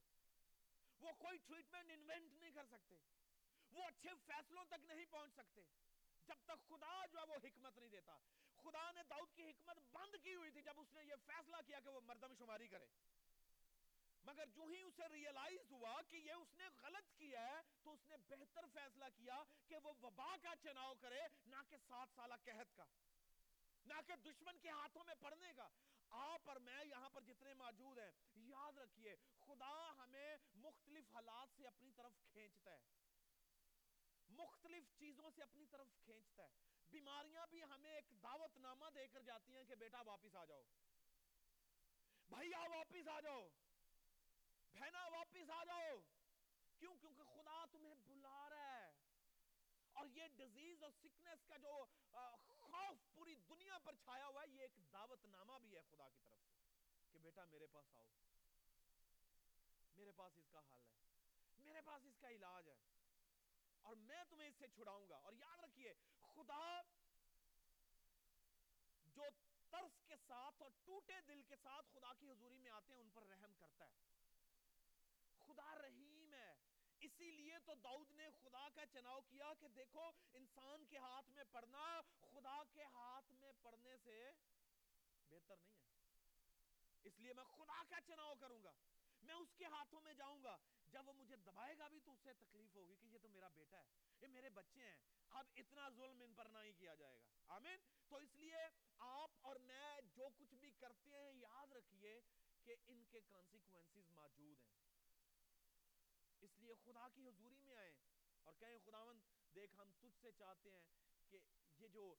وہ 0.99 1.13
کوئی 1.13 1.37
ٹریٹمنٹ 1.37 1.91
انوینٹ 1.91 2.33
نہیں 2.33 2.51
کر 2.51 2.65
سکتے۔ 2.65 2.95
وہ 3.71 3.83
اچھے 3.83 4.09
فیصلوں 4.27 4.65
تک 4.65 4.85
نہیں 4.85 5.05
پہنچ 5.05 5.33
سکتے۔ 5.33 5.61
جب 6.27 6.35
تک 6.45 6.69
خدا 6.69 7.05
جو 7.05 7.19
ہے 7.19 7.25
وہ 7.27 7.35
حکمت 7.35 7.77
نہیں 7.77 7.89
دیتا۔ 7.89 8.17
خدا 8.63 8.91
نے 8.91 9.03
داؤد 9.09 9.35
کی 9.35 9.43
حکمت 9.43 9.77
بند 9.91 10.15
کی 10.23 10.35
ہوئی 10.35 10.51
تھی 10.51 10.61
جب 10.61 10.79
اس 10.79 10.93
نے 10.93 11.03
یہ 11.03 11.15
فیصلہ 11.25 11.55
کیا 11.67 11.79
کہ 11.79 11.89
وہ 11.89 12.01
مردم 12.01 12.33
شماری 12.37 12.67
کرے۔ 12.67 12.85
مگر 14.23 14.45
جو 14.45 14.65
ہی 14.65 14.81
اسے 14.81 15.09
ریئلائز 15.11 15.71
ہوا 15.71 16.01
کہ 16.09 16.15
یہ 16.15 16.33
اس 16.33 16.53
نے 16.53 16.63
غلط 16.81 17.17
کیا 17.17 17.47
ہے، 17.47 17.61
تو 17.83 17.93
اس 17.93 17.99
نے 18.09 18.17
بہتر 18.17 18.65
فیصلہ 18.73 19.05
کیا 19.15 19.43
کہ 19.67 19.77
وہ 19.77 19.93
وبا 20.01 20.35
کا 20.41 20.53
چناؤ 20.63 20.93
کرے، 21.01 21.21
نہ 21.45 21.55
کہ 21.69 21.77
سات 21.87 22.07
سالہ 22.15 22.33
قحط 22.43 22.77
کا، 22.77 22.85
نہ 23.85 23.93
کہ 24.07 24.15
دشمن 24.15 24.57
کے 24.57 24.69
ہاتھوں 24.69 25.03
میں 25.03 25.15
پڑنے 25.19 25.53
کا۔ 25.53 25.67
آپ 26.09 26.41
اور 26.45 26.55
میں 26.55 26.85
یہاں 26.85 27.09
پر 27.09 27.21
جتنے 27.21 27.53
موجود 27.53 27.97
ہیں، 27.97 28.11
یاد 28.35 28.77
رکھیے، 28.77 29.15
خدا 29.39 29.91
ہمیں 29.97 30.37
مختلف 30.53 31.03
حالات 31.13 31.47
سے 31.57 31.67
اپنی 31.67 31.91
طرف 31.91 32.11
کھینچتا 32.31 32.71
ہے۔ 32.71 32.79
مختلف 34.29 34.99
چیزوں 34.99 35.29
سے 35.35 35.43
اپنی 35.43 35.65
طرف 35.65 35.87
کھینچتا 36.05 36.43
ہے۔ 36.43 36.49
بیماریاں 36.91 37.47
بھی 37.47 37.63
ہمیں 37.63 37.95
ایک 37.95 38.23
دعوت 38.23 38.57
نامہ 38.57 38.85
دے 38.95 39.07
کر 39.07 39.21
جاتی 39.21 39.57
ہیں 39.57 39.63
کہ 39.63 39.75
بیٹا 39.75 40.01
واپس 40.01 40.35
آ 40.35 40.45
جاؤ۔ 40.45 40.63
بھائیا 42.29 42.59
واپس 42.59 43.07
آ 43.07 43.19
جاؤ۔ 43.19 43.47
بہنا 44.73 45.07
واپس 45.07 45.49
آ 45.49 45.63
جاؤ۔ 45.63 45.99
کیوں؟ 46.77 46.95
کیونکہ 46.95 47.23
خدا 47.23 47.65
تمہیں 47.65 47.95
بلا 47.95 48.49
رہا 48.49 48.85
ہے۔ 48.85 48.91
اور 49.93 50.05
یہ 50.07 50.27
ڈیزیز 50.27 50.83
اور 50.83 50.91
سکنس 50.91 51.45
کا 51.47 51.57
جو 51.57 51.85
خوف 52.45 53.13
پوری 53.13 53.35
دنیا 53.35 53.79
پر 53.79 53.95
چھایا 53.95 54.27
ہوا 54.27 54.43
ہے، 54.43 54.49
یہ 54.49 54.61
ایک 54.61 54.93
دعوت 54.93 55.25
نامہ 55.25 55.53
بھی 55.61 55.75
ہے 55.75 55.81
خدا 55.91 56.09
کی 56.09 56.19
طرف 56.21 56.39
سے 56.39 56.53
کہ 57.11 57.19
بیٹا 57.19 57.45
میرے 57.45 57.67
پاس 57.67 57.95
آؤ۔ 57.95 58.07
میرے 59.95 60.11
پاس 60.11 60.37
اس 60.37 60.49
کا 60.51 60.59
حل 60.59 60.85
ہے۔ 60.85 60.93
میرے 61.57 61.81
پاس 61.81 62.05
اس 62.05 62.17
کا 62.17 62.29
علاج 62.29 62.69
ہے۔ 62.69 63.00
اور 63.81 63.95
میں 63.95 64.23
تمہیں 64.29 64.49
اس 64.49 64.55
سے 64.55 64.67
چھڑاؤں 64.67 65.09
گا۔ 65.09 65.15
اور 65.15 65.33
یاد 65.33 65.59
رکھیے، 65.59 65.93
خدا 66.19 66.81
جو 69.05 69.23
ترس 69.69 70.03
کے 70.07 70.15
ساتھ 70.27 70.61
اور 70.61 70.71
ٹوٹے 70.83 71.21
دل 71.27 71.41
کے 71.43 71.55
ساتھ 71.55 71.87
خدا 71.93 72.13
کی 72.13 72.31
حضوری 72.31 72.57
میں 72.57 72.71
آتے 72.71 72.93
ہیں، 72.93 73.01
ان 73.01 73.09
پر 73.09 73.23
رحم 73.23 73.53
کرتا 73.53 73.85
ہے۔ 73.85 73.99
خدا 75.37 75.75
رحیم 75.75 76.33
ہے۔ 76.33 76.55
اسی 76.99 77.31
لیے 77.31 77.59
تو 77.65 77.75
داؤد 77.75 78.11
نے 78.11 78.27
خدا 78.41 78.69
کا 78.69 78.85
چناؤ 78.85 79.21
کیا 79.21 79.53
کہ 79.59 79.67
دیکھو، 79.67 80.11
انسان 80.33 80.85
کے 80.85 80.97
ہاتھ 80.97 81.29
میں 81.29 81.43
پڑنا، 81.51 82.01
خدا 82.31 82.63
کے 82.71 82.83
ہاتھ 82.83 83.31
میں 83.31 83.51
پڑنے 83.61 83.97
سے 83.97 84.31
بہتر 85.29 85.55
نہیں 85.57 85.85
ہے۔ 85.85 85.95
اس 87.03 87.19
لیے 87.19 87.33
میں 87.33 87.43
خدا 87.43 87.83
کا 87.89 88.01
چناؤ 88.01 88.35
کروں 88.35 88.63
گا۔ 88.63 88.71
میں 89.21 89.33
اس 89.33 89.53
کے 89.57 89.65
ہاتھوں 89.65 90.01
میں 90.01 90.13
جاؤں 90.13 90.43
گا۔ 90.43 90.57
جب 90.87 91.07
وہ 91.07 91.13
مجھے 91.13 91.35
دبائے 91.35 91.77
گا 91.77 91.87
بھی 91.87 91.99
تو 91.99 92.11
اسے 92.11 92.33
تکلیف 92.33 92.75
ہوگی 92.75 92.95
کہ 92.95 93.05
یہ 93.05 93.17
تو 93.17 93.29
میرا 93.29 93.47
بیٹا 93.47 93.77
ہے، 93.77 93.85
یہ 94.21 94.27
میرے 94.27 94.49
بچے 94.49 94.83
ہیں۔ 94.83 94.95
اب 95.29 95.45
اتنا 95.55 95.89
ظلم 95.89 96.21
ان 96.21 96.33
پر 96.33 96.45
نہیں 96.45 96.73
کیا 96.73 96.95
جائے 96.95 97.19
گا۔ 97.19 97.55
آمین؟ 97.55 97.79
تو 98.07 98.15
اس 98.15 98.35
لیے 98.35 98.55
آپ 98.99 99.31
اور 99.41 99.55
میں 99.55 100.01
جو 100.01 100.29
کچھ 100.37 100.55
بھی 100.55 100.71
کرتے 100.71 101.09
ہیں، 101.09 101.33
یاد 101.33 101.71
رکھیے 101.71 102.21
کہ 102.63 102.75
ان 102.87 103.03
کے 103.05 103.21
کانسیکوینسز 103.21 104.09
موجود 104.09 104.57
ہیں۔ 104.61 104.81
اس 106.41 106.59
لیے 106.59 106.75
خدا 106.75 107.09
کی 107.09 107.27
حضوری 107.27 107.61
میں 107.61 107.75
آئیں 107.75 107.93
اور 108.43 108.53
کہیں 108.53 108.79
خداون 108.85 109.19
دیکھ 109.55 109.75
ہم 109.77 109.91
تجھ 109.99 110.21
سے 110.21 110.31
چاہتے 110.31 110.71
ہیں 110.71 110.83
کہ 111.29 111.39
یہ 111.77 111.87
جو 111.87 112.15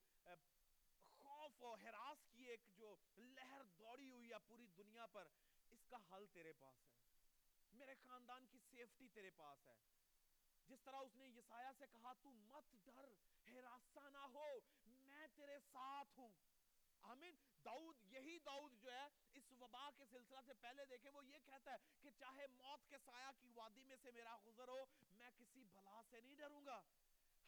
خوف 1.09 1.63
و 1.63 1.75
حراس 1.75 2.27
کی 2.27 2.43
ایک 2.49 2.61
جو 2.77 2.97
لہر 3.17 3.63
دوڑی 3.63 4.11
ہوئی 4.11 4.31
ہے 4.31 4.39
پوری 4.47 4.67
دنیا 4.67 5.07
پر 5.07 5.29
کا 5.93 6.17
حل 6.17 6.27
تیرے 6.27 6.53
پاس 6.53 6.89
ہے۔ 6.89 6.95
میرے 7.73 7.95
خاندان 7.95 8.47
کی 8.47 8.59
سیفٹی 8.71 9.09
تیرے 9.09 9.31
پاس 9.31 9.69
ہے۔ 9.69 9.75
جس 10.69 10.83
طرح 10.83 10.97
اس 10.97 11.17
نے 11.17 11.27
یسایہ 11.27 11.73
سے 11.79 11.87
کہا، 11.87 12.13
تو 12.13 12.31
مت 12.31 12.77
ڈر 12.85 13.05
حراسہ 13.47 14.09
نہ 14.09 14.19
ہو، 14.19 14.47
میں 14.85 15.27
تیرے 15.37 15.59
ساتھ 15.73 16.19
ہوں۔ 16.19 16.33
آمین۔ 17.03 17.37
داؤد، 17.65 17.95
یہی 18.03 18.39
داؤد 18.39 18.73
جو 18.81 18.93
ہے، 18.93 19.09
اس 19.33 19.53
وبا 19.61 19.91
کے 19.97 20.05
سلسلہ 20.11 20.37
سے 20.47 20.55
پہلے 20.55 20.85
دیکھیں، 20.85 21.11
وہ 21.11 21.25
یہ 21.25 21.39
کہتا 21.47 21.73
ہے 21.73 21.77
کہ 22.01 22.11
چاہے 22.19 22.47
موت 22.47 22.89
کے 22.89 22.99
سایہ 23.05 23.41
کی 23.41 23.51
وادی 23.55 23.85
میں 23.85 23.97
سے 24.03 24.11
میرا 24.11 24.37
گزر 24.47 24.69
ہو، 24.69 24.85
میں 25.11 25.31
کسی 25.39 25.65
بلا 25.65 26.01
سے 26.11 26.21
نہیں 26.21 26.37
ڈروں 26.37 26.67
گا۔ 26.67 26.83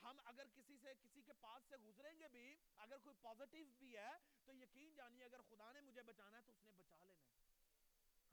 ہم 0.02 0.16
اگر 0.24 0.48
کسی 0.54 0.78
سے، 0.78 0.94
کسی 1.02 1.22
کے 1.22 1.32
پاس 1.32 1.62
سے 1.68 1.76
گزریں 1.76 2.18
گے 2.18 2.28
بھی، 2.28 2.56
اگر 2.76 2.98
کوئی 2.98 3.16
پازیٹیو 3.22 3.66
بھی 3.78 3.96
ہے، 3.96 4.10
تو 4.44 4.54
یقین 4.54 4.94
جانیے، 4.94 5.24
اگر 5.24 5.40
خدا 5.42 5.72
نے 5.72 5.80
مجھے 5.80 6.02
بچانا 6.02 6.38
ہے، 6.38 6.42
تو 6.42 6.52
اس 6.52 6.64
نے 6.64 6.72
بچا 6.72 7.02
لینا 7.02 7.26
ہے۔ 7.26 7.43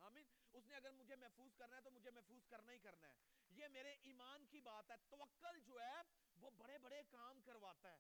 آمین؟ 0.02 0.24
اس 0.54 0.66
نے 0.66 0.76
اگر 0.76 0.92
مجھے 0.92 1.16
محفوظ 1.16 1.56
کرنا 1.56 1.76
ہے 1.76 1.82
تو 1.82 1.92
مجھے 1.92 2.12
محفوظ 2.12 2.46
کرنا 2.46 2.74
ہی 2.74 2.80
کرنا 2.80 3.08
ہے۔ 3.08 3.14
یہ 3.50 3.68
میرے 3.68 3.92
ایمان 3.92 4.46
کی 4.46 4.62
بات 4.62 4.92
ہے۔ 4.92 4.96
توکل 5.10 5.60
جو 5.60 5.80
ہے، 5.82 6.02
وہ 6.36 6.50
بڑے 6.50 6.78
بڑے 6.78 7.04
کام 7.10 7.42
کرواتا 7.42 7.92
ہے۔ 7.92 7.98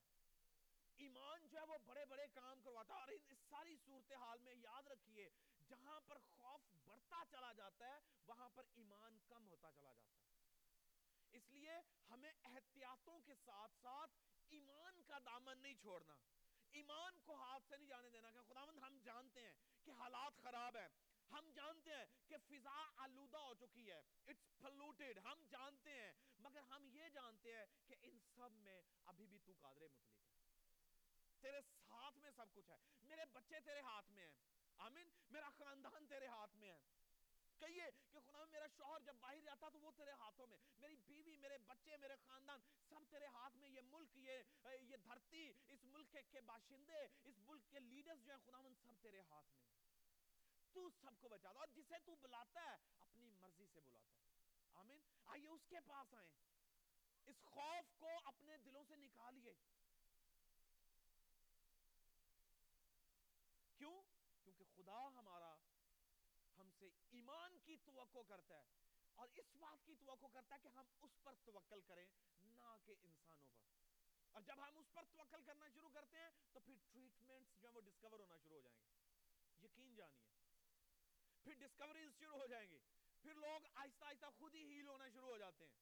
ایمان 0.98 1.48
جو 1.48 1.60
ہے، 1.60 1.64
وہ 1.64 1.78
بڑے 1.86 2.06
بڑے 2.06 2.28
کام 2.28 2.62
کرواتا 2.62 2.94
ہے۔ 2.94 3.00
اور 3.00 3.08
اس 3.08 3.22
ساری 3.50 3.78
صورتحال 3.86 4.40
میں 4.40 4.56
یاد 4.56 4.88
رکھیے، 4.88 5.30
جہاں 5.70 6.02
پر 6.02 6.20
خوف 6.20 6.62
بڑھتا 6.84 7.24
چلا 7.32 7.54
جاتا 7.54 7.86
ہے، 7.86 8.00
وہاں 8.26 8.50
پر 8.50 8.64
ایمان 8.76 9.20
کم 9.28 9.48
ہوتا 9.48 9.72
چلا 9.72 9.94
جاتا 9.94 10.20
ہے۔ 10.20 10.32
اس 11.32 11.50
لیے 11.50 11.72
ہمیں 12.10 12.32
احتیاطوں 12.44 13.20
کے 13.20 13.36
ساتھ 13.36 13.72
ساتھ 13.82 14.12
ایمان 14.50 15.04
کا 15.04 15.18
دامن 15.26 15.60
نہیں 15.60 15.76
چھوڑنا۔ 15.76 16.16
ایمان 16.72 17.20
کو 17.20 17.36
ہاتھ 17.36 17.64
سے 17.70 17.78
نہیں 17.78 17.88
جانے 17.88 18.10
دینا 18.10 18.32
کہ 18.32 18.42
خداوند 18.50 18.80
ہم 18.80 18.98
جانتے 19.04 19.42
ہیں 19.42 19.54
کہ 19.84 19.92
حالات 19.92 20.42
خراب 20.42 20.78
ہیں۔ 20.78 21.11
ہم 21.32 21.52
جانتے 21.56 21.91
ہیں 21.91 22.06
کہ 22.28 22.38
فضا 22.48 22.89
آلودہ 22.98 23.38
ہو 23.38 23.54
چکی 23.54 23.91
ہے 23.91 24.02
اٹس 24.28 24.60
پلوٹیڈ 24.62 25.17
ہم 25.17 25.46
جانتے 25.52 25.89
ہیں، 25.89 26.12
مگر 26.39 26.60
ہم 26.60 26.88
یہ 26.91 27.10
جانتے 27.10 27.56
ہیں 27.56 27.65
کہ 27.88 27.96
ان 28.02 28.20
سب 28.36 28.52
میں 28.52 28.82
ابھی 29.06 29.26
بھی 29.28 29.39
تو 29.39 29.54
قادر 29.54 29.88
مطلق 29.88 30.30
ہے۔ 30.30 30.52
تیرے 31.41 31.62
ساتھ 31.62 32.17
میں 32.17 32.32
سب 32.32 32.54
کچھ 32.54 32.70
ہے۔ 32.70 32.78
میرے 33.02 33.26
بچے 33.34 33.60
تیرے 33.60 33.80
ہاتھ 33.80 34.12
میں 34.12 34.24
ہیں۔ 34.24 34.32
آمین۔ 34.78 35.10
میرا 35.30 35.50
خاندان 35.50 36.08
تیرے 36.08 36.28
ہاتھ 36.28 36.56
میں 36.56 36.72
ہے 36.72 36.80
کہیے 37.60 37.86
کہ 38.12 38.20
خدا 38.20 38.46
میرا 38.46 38.67
شوہر 38.67 39.00
جب 39.00 39.15
باہر 39.20 39.39
جاتا 39.39 39.70
تو 39.70 39.80
وہ 39.80 39.91
تیرے 39.91 40.12
ہاتھوں 40.12 40.48
میں، 40.48 40.58
میری 40.78 40.96
بیوی، 40.96 41.38
میرے 41.38 41.58
بچے، 41.58 41.98
میرے 41.98 42.15
خاندان 42.26 42.60
سب 42.89 43.00
تیرے 43.10 43.26
ہاتھ 43.26 43.58
میں، 43.58 43.70
یہ 43.70 43.82
ملک، 43.82 44.17
یہ 44.17 44.39
یہ 44.82 44.98
دھرتی 44.98 45.54
اس 45.67 45.84
ملک 45.84 46.17
کے 46.32 46.41
باشندے، 46.41 47.08
اس 47.24 47.39
ملک 47.39 47.72
کے 47.72 47.80
لیڈرز 47.80 48.26
جو 48.26 48.34
ہیں، 48.34 48.46
خدا 48.46 48.62
من 48.62 48.76
سب 48.76 48.94
تیرے 49.02 49.22
ہاتھ 49.22 49.54
میں 49.54 49.81
تو 50.74 50.90
سب 50.90 51.20
کو 51.20 51.30
بچاتا 51.30 51.60
اور 51.60 51.68
جسے 51.68 51.96
تو 52.06 52.16
بلاتا 52.16 52.62
ہے، 52.62 52.76
اپنی 53.00 53.30
مرضی 53.30 53.66
سے 53.74 53.82
بلاتا 53.82 54.16
ہے۔ 54.16 54.22
آمین؟ 54.74 55.00
آئیے 55.26 55.48
اس 55.48 55.62
کے 55.70 55.76
پاس 55.88 56.14
آئیں۔ 56.14 56.30
اس 57.26 57.36
خوف 57.44 58.00
کو 58.00 58.20
اپنے 58.26 58.58
دلوں 58.58 58.84
سے 58.88 58.96
نکالیے۔ 58.96 59.54
کیوں؟ 63.78 64.04
کیونکہ 64.44 64.66
خدا 64.76 65.08
ہمارا 65.08 65.56
ہم 66.58 66.72
سے 66.80 66.90
ایمان 67.10 67.60
کی 67.60 67.78
توقع 67.78 68.20
کرتا 68.28 68.56
ہے 68.56 68.66
اور 69.16 69.28
اس 69.36 69.56
بات 69.56 69.86
کی 69.86 69.96
توقع 69.96 70.26
کرتا 70.34 70.56
ہے 70.56 70.60
کہ 70.60 70.68
ہم 70.68 70.86
اس 71.02 71.24
پر 71.24 71.36
توکل 71.36 71.82
کریں، 71.82 72.08
نہ 72.42 72.78
کہ 72.86 72.96
انسانوں 73.02 73.48
پر۔ 73.48 73.62
اور 74.32 74.42
جب 74.42 74.56
ہم 74.68 74.78
اس 74.78 74.94
پر 74.94 75.06
توکل 75.06 75.44
کرنا 75.44 75.70
شروع 75.70 75.90
کرتے 75.90 76.18
ہیں، 76.18 76.30
تو 76.52 76.60
پھر 76.60 76.74
ٹریٹمنٹس 76.92 77.58
جو 77.60 77.68
ہیں 77.68 77.76
وہ 77.76 77.82
ڈسکور 77.82 78.20
ہونا 78.20 78.38
شروع 78.38 78.56
ہو 78.56 78.62
جائیں 78.62 78.80
گے۔ 78.80 78.92
یقین 79.66 79.96
جانیے۔ 79.96 80.40
پھر 81.43 81.54
ڈسکوریز 81.54 82.19
شروع 82.19 82.38
ہو 82.38 82.47
جائیں 82.47 82.71
گے 82.71 82.80
پھر 83.21 83.34
لوگ 83.34 83.62
آہستہ 83.75 84.06
آہستہ 84.06 84.25
خود 84.38 84.56
ہی 84.56 84.75
ہیل 84.75 84.88
ہونا 84.88 85.10
شروع 85.10 85.30
ہو 85.30 85.38
جاتے 85.38 85.65
ہیں۔ 85.65 85.73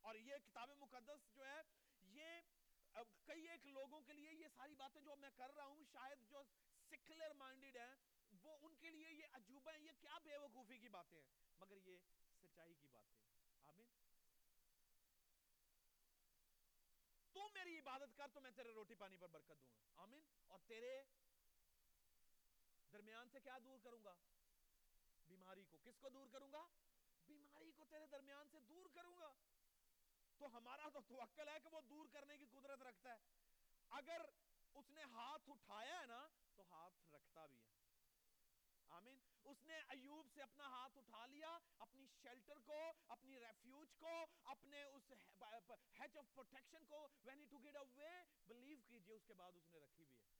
اور 0.00 0.14
یہ 0.14 0.36
کتاب 0.46 0.70
مقدس 0.70 1.34
جو 1.34 1.46
ہے، 1.46 1.60
یہ 2.02 2.24
کئی 3.26 3.48
ایک 3.48 3.66
لوگوں 3.66 4.00
کے 4.00 4.12
لیے 4.12 4.32
یہ 4.32 4.46
ساری 4.56 4.74
باتیں 4.74 5.00
جو 5.00 5.16
میں 5.16 5.30
کر 5.36 5.50
رہا 5.54 5.64
ہوں، 5.64 5.84
شاید 5.92 6.30
جو 6.30 6.42
سیکولر 6.88 7.32
مائنڈڈ 7.32 7.76
ہیں، 7.76 7.94
وہ 8.42 8.58
ان 8.62 8.76
کے 8.76 8.90
لیے 8.90 9.12
یہ 9.12 9.26
عجوبہ 9.32 9.70
ہیں، 9.70 9.80
یہ 9.80 9.90
کیا 10.00 10.18
بے 10.18 10.36
وقوفی 10.36 10.78
کی 10.78 10.88
باتیں 10.88 11.18
ہیں؟ 11.18 11.26
مگر 11.58 11.76
یہ 11.76 11.96
سچائی 12.42 12.74
کی 12.74 12.88
باتیں 12.88 13.18
ہیں۔ 13.18 13.28
آمین۔ 13.64 13.86
تو 17.32 17.48
میری 17.48 17.78
عبادت 17.78 18.16
کر 18.16 18.28
تو 18.34 18.40
میں 18.40 18.50
تیرے 18.50 18.70
روٹی 18.70 18.94
پانی 18.94 19.16
پر 19.16 19.28
برکت 19.28 19.62
دوں 19.62 19.72
گا۔ 19.72 20.02
آمین۔ 20.02 20.22
اور 20.46 20.58
تیرے 20.66 21.02
درمیان 22.92 23.28
سے 23.28 23.40
کیا 23.40 23.58
دور 23.64 23.78
کروں 23.78 24.04
گا؟ 24.04 24.14
بیماری 25.26 25.64
کو 25.64 25.78
کس 25.84 25.98
کو 25.98 26.08
دور 26.08 26.28
کروں 26.32 26.52
گا؟ 26.52 26.66
بیماری 27.26 27.72
کو 27.72 27.84
تیرے 27.84 28.06
درمیان 28.06 28.48
سے 28.48 28.60
دور 28.60 28.86
کروں 28.94 29.18
گا۔ 29.18 29.32
تو 30.38 30.56
ہمارا 30.56 30.88
تو 30.88 31.00
توکل 31.00 31.48
ہے 31.48 31.60
کہ 31.60 31.68
وہ 31.72 31.80
دور 31.80 32.06
کرنے 32.12 32.38
کی 32.38 32.46
قدرت 32.46 32.82
رکھتا 32.82 33.12
ہے۔ 33.12 33.18
اگر 33.90 34.20
اس 34.74 34.90
نے 34.90 35.02
ہاتھ 35.02 35.50
اٹھایا 35.50 36.00
ہے 36.00 36.06
نا، 36.06 36.28
تو 36.54 36.62
ہاتھ 36.70 37.14
رکھتا 37.14 37.46
بھی 37.46 37.62
ہے۔ 37.62 37.70
آمین۔ 38.88 39.18
اس 39.44 39.64
نے 39.64 39.74
ایوب 39.74 40.26
سے 40.34 40.42
اپنا 40.42 40.64
ہاتھ 40.64 40.98
اٹھا 40.98 41.26
لیا، 41.26 41.58
اپنی 41.78 42.06
شیلٹر 42.22 42.58
کو، 42.58 42.92
اپنی 43.08 43.40
ریفیوج 43.40 43.88
کو، 43.98 44.26
اپنے 44.44 44.82
اس 44.82 45.02
ہیچ 46.00 46.16
آف 46.16 46.24
پروٹیکشن 46.34 46.84
کو۔ 46.84 47.08
When 47.28 47.38
he 47.38 47.44
took 47.54 47.70
it 47.70 47.76
away 47.76 48.22
believe 48.52 48.82
کیجیے، 48.86 49.14
اس 49.14 49.24
کے 49.26 49.34
بعد 49.34 49.52
اس 49.56 49.72
نے 49.72 49.78
رکھی 49.78 50.04
بھی 50.04 50.16
ہے۔ 50.16 50.37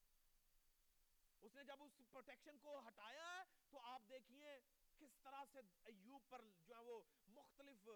اس 1.42 1.54
نے 1.54 1.64
جب 1.64 1.82
اس 1.82 2.10
پروٹیکشن 2.10 2.58
کو 2.58 2.88
ہٹایا 2.88 3.38
ہے 3.38 3.42
تو 3.70 3.80
آپ 3.80 4.02
دیکھئے 4.08 4.60
کس 4.98 5.18
طرح 5.22 5.44
سے 5.52 5.58
ایوب 5.84 6.22
پر 6.28 6.44
جو 6.66 6.74
ہے 6.74 6.80
وہ 6.80 7.02
مختلف 7.28 7.88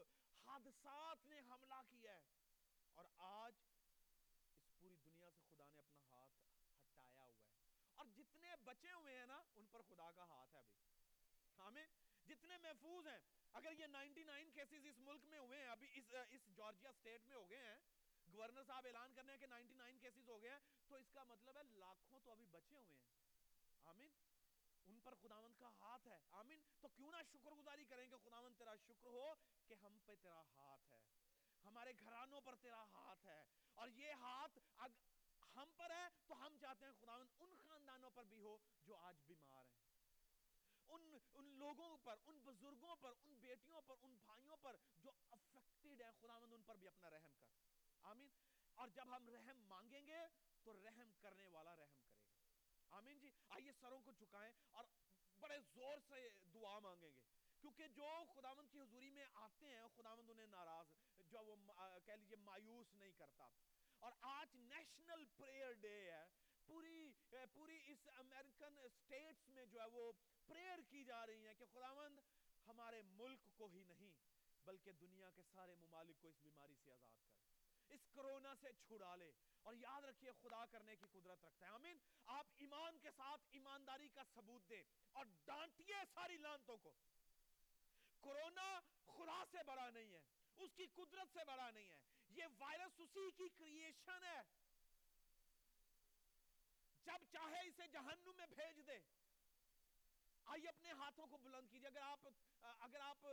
حادثات 0.46 1.26
نے 1.26 1.40
حملہ 1.40 1.80
کیا 1.90 2.16
ہے۔ 2.16 2.22
اور 2.94 3.04
آج 3.18 3.54
اس 4.60 4.78
پوری 4.78 4.96
دنیا 4.96 5.30
سے 5.30 5.42
خدا 5.50 5.66
نے 5.66 5.78
اپنا 5.78 6.00
ہاتھ 6.10 6.30
ہٹایا 6.86 7.24
ہوا 7.24 7.46
ہے۔ 7.46 7.52
اور 7.94 8.06
جتنے 8.06 8.48
بچے 8.64 8.92
ہوئے 8.92 9.18
ہیں 9.18 9.26
نا 9.26 9.42
ان 9.54 9.66
پر 9.66 9.82
خدا 9.82 10.10
کا 10.12 10.24
ہاتھ 10.24 10.54
ہے 10.54 10.60
ابھی۔ 10.60 10.76
ہمیں 11.58 11.86
جتنے 12.26 12.58
محفوظ 12.58 13.06
ہیں۔ 13.06 13.18
اگر 13.52 13.72
یہ 13.72 13.86
نائنٹی 13.86 14.24
نائن 14.24 14.50
کیسز 14.50 14.86
اس 14.86 14.98
ملک 14.98 15.24
میں 15.24 15.38
ہوئے 15.38 15.58
ہیں 15.58 15.68
ابھی 15.68 15.98
اس, 15.98 16.14
اس 16.30 16.56
جارجیا 16.56 16.92
سٹیٹ 16.92 17.26
میں 17.26 17.36
ہو 17.36 17.50
گئے 17.50 17.64
ہیں 17.64 17.78
گورنر 18.32 18.64
صاحب 18.64 18.86
اعلان 18.86 19.14
کرنے 19.14 19.32
ہیں 19.32 19.38
کہ 19.38 19.46
نائنٹی 19.46 19.74
نائن 19.74 19.98
کیسز 19.98 20.28
ہو 20.28 20.42
گئے 20.42 20.50
ہیں 20.50 20.58
تو 20.88 20.96
اس 20.96 21.10
کا 21.10 21.22
مطلب 21.22 21.56
ہے 21.56 21.62
لاکھوں 21.62 22.20
تو 22.20 22.30
ابھی 22.30 22.46
بچے 22.46 22.76
ہوئے 22.76 22.96
ہیں۔ 22.96 23.21
آمین. 23.84 24.12
ان 24.86 25.00
پر 25.00 25.14
خداوند 25.14 25.54
کا 25.56 25.68
ہاتھ 25.68 26.08
ہے. 26.08 26.18
آمین. 26.30 26.60
تو 26.80 26.88
کیوں 26.88 27.10
نہ 27.10 27.16
شکر 27.32 27.50
گزاری 27.50 27.84
کریں 27.84 28.08
کہ 28.08 28.16
خداوند 28.16 28.58
تیرا 28.58 28.76
شکر 28.76 29.06
ہو 29.06 29.34
کہ 29.66 29.74
ہم 29.74 29.98
پہ 30.06 30.16
تیرا 30.16 30.40
ہاتھ 30.40 30.92
ہے. 30.92 31.02
ہمارے 31.64 31.92
گھرانوں 32.00 32.40
پر 32.40 32.56
تیرا 32.56 32.84
ہاتھ 32.84 33.26
ہے. 33.26 33.44
اور 33.74 33.88
یہ 33.88 34.12
ہاتھ 34.12 34.58
اگ، 34.76 34.90
ہم 35.56 35.72
پر 35.76 35.90
ہے 35.90 36.08
تو 36.26 36.46
ہم 36.46 36.56
چاہتے 36.60 36.86
ہیں 36.86 36.92
خداوند 37.00 37.28
ان 37.38 37.56
خاندانوں 37.56 38.10
پر 38.10 38.24
بھی 38.24 38.40
ہو 38.40 38.58
جو 38.82 38.96
آج 38.96 39.16
بیمار 39.26 39.66
ہیں. 39.66 39.82
ان 40.88 41.18
ان 41.34 41.44
لوگوں 41.44 41.96
پر، 41.96 42.16
ان 42.26 42.38
بزرگوں 42.38 42.96
پر، 42.96 43.12
ان 43.22 43.34
بیٹیوں 43.34 43.82
پر، 43.82 43.94
ان 44.02 44.14
بھائیوں 44.14 44.56
پر 44.56 44.76
جو 44.98 45.10
افیکٹڈ 45.30 46.02
ہیں، 46.02 46.12
خداوند 46.20 46.52
ان 46.52 46.62
پر 46.62 46.76
بھی 46.76 46.88
اپنا 46.88 47.10
رحم 47.10 47.34
کر. 47.38 47.46
آمین. 48.02 48.30
اور 48.74 48.88
جب 48.88 49.16
ہم 49.16 49.28
رحم 49.28 49.68
مانگیں 49.68 50.06
گے 50.06 50.18
تو 50.62 50.72
رحم 50.72 51.12
کرنے 51.20 51.46
والا 51.46 51.76
رحم 51.76 51.98
کرے. 51.98 52.11
گا 52.11 52.11
آمین 52.92 53.18
جی۔ 53.18 53.30
آئیے 53.48 53.72
سروں 53.80 54.00
کو 54.00 54.12
چکائیں 54.12 54.52
اور 54.70 54.84
بڑے 55.40 55.60
زور 55.74 55.98
سے 56.08 56.28
دعا 56.54 56.78
مانگیں 56.78 57.10
گے۔ 57.10 57.22
کیونکہ 57.60 57.88
جو 57.88 58.08
خداوند 58.34 58.68
کی 58.72 58.80
حضوری 58.80 59.10
میں 59.10 59.26
آتے 59.34 59.66
ہیں، 59.66 59.82
خداوند 59.96 60.30
انہیں 60.30 60.46
ناراض، 60.46 60.86
جو 61.18 61.44
وہ 61.44 61.56
کہہ 62.04 62.12
لیجیے 62.12 62.36
مایوس 62.36 62.94
نہیں 62.94 63.12
کرتا۔ 63.12 63.48
اور 63.98 64.12
آج 64.20 64.56
نیشنل 64.56 65.24
پریئر 65.36 65.72
ڈے 65.72 66.12
ہے۔ 66.12 66.26
پوری 66.66 67.12
پوری 67.52 67.78
اس 67.86 68.08
امریکن 68.16 68.88
سٹیٹس 68.88 69.48
میں 69.48 69.66
جو 69.66 69.80
ہے 69.80 69.86
وہ 69.86 70.12
پریئر 70.46 70.78
کی 70.88 71.04
جا 71.04 71.26
رہی 71.26 71.46
ہیں 71.46 71.54
کہ 71.54 71.64
خداوند 71.72 72.18
ہمارے 72.66 73.02
ملک 73.02 73.40
کو 73.54 73.66
ہی 73.66 73.84
نہیں، 73.84 74.12
بلکہ 74.64 74.92
دنیا 74.92 75.30
کے 75.30 75.42
سارے 75.42 75.74
ممالک 75.74 76.20
کو 76.20 76.28
اس 76.28 76.34
بیماری 76.42 76.76
سے 76.84 76.90
آزاد 76.92 77.16
کر۔ 77.26 77.51
اس 77.92 78.00
کرونا 78.14 78.54
سے 78.60 78.68
چھڑا 78.72 79.16
لے۔ 79.16 79.32
اور 79.62 79.74
یاد 79.74 80.02
رکھیے، 80.02 80.30
خدا 80.42 80.66
کرنے 80.66 80.96
کی 80.96 81.06
قدرت 81.12 81.44
رکھتا 81.44 81.66
ہے۔ 81.66 81.70
آمین۔ 81.70 81.98
آپ 82.26 82.46
ایمان 82.58 82.98
کے 82.98 83.10
ساتھ 83.16 83.42
ایمانداری 83.50 84.08
کا 84.08 84.22
ثبوت 84.34 84.70
دیں 84.70 84.82
اور 85.12 85.26
ڈانٹیے 85.44 85.94
ساری 86.14 86.36
لانتوں 86.36 86.76
کو۔ 86.76 86.92
کرونا 88.22 88.80
خدا 89.06 89.44
سے 89.50 89.58
بڑا 89.66 89.90
نہیں 89.90 90.14
ہے، 90.14 90.20
اس 90.56 90.70
کی 90.76 90.86
قدرت 90.86 91.28
سے 91.32 91.44
بڑا 91.46 91.70
نہیں 91.70 91.90
ہے۔ 91.90 91.96
یہ 92.28 92.44
وائرس 92.58 93.00
اسی 93.00 93.30
کی 93.30 93.48
کریشن 93.48 94.24
ہے۔ 94.24 94.40
جب 97.04 97.24
چاہے 97.32 97.68
اسے 97.68 97.88
جہنم 97.88 98.36
میں 98.36 98.46
بھیج 98.46 98.86
دے۔ 98.86 98.98
آئیے 100.44 100.68
اپنے 100.68 100.90
ہاتھوں 100.90 101.26
کو 101.26 101.36
بلند 101.36 101.68
کیجیے 101.70 101.88
اگر 101.88 102.00
آپ 102.00 102.26
اگر 102.60 103.00
آپ، 103.00 103.26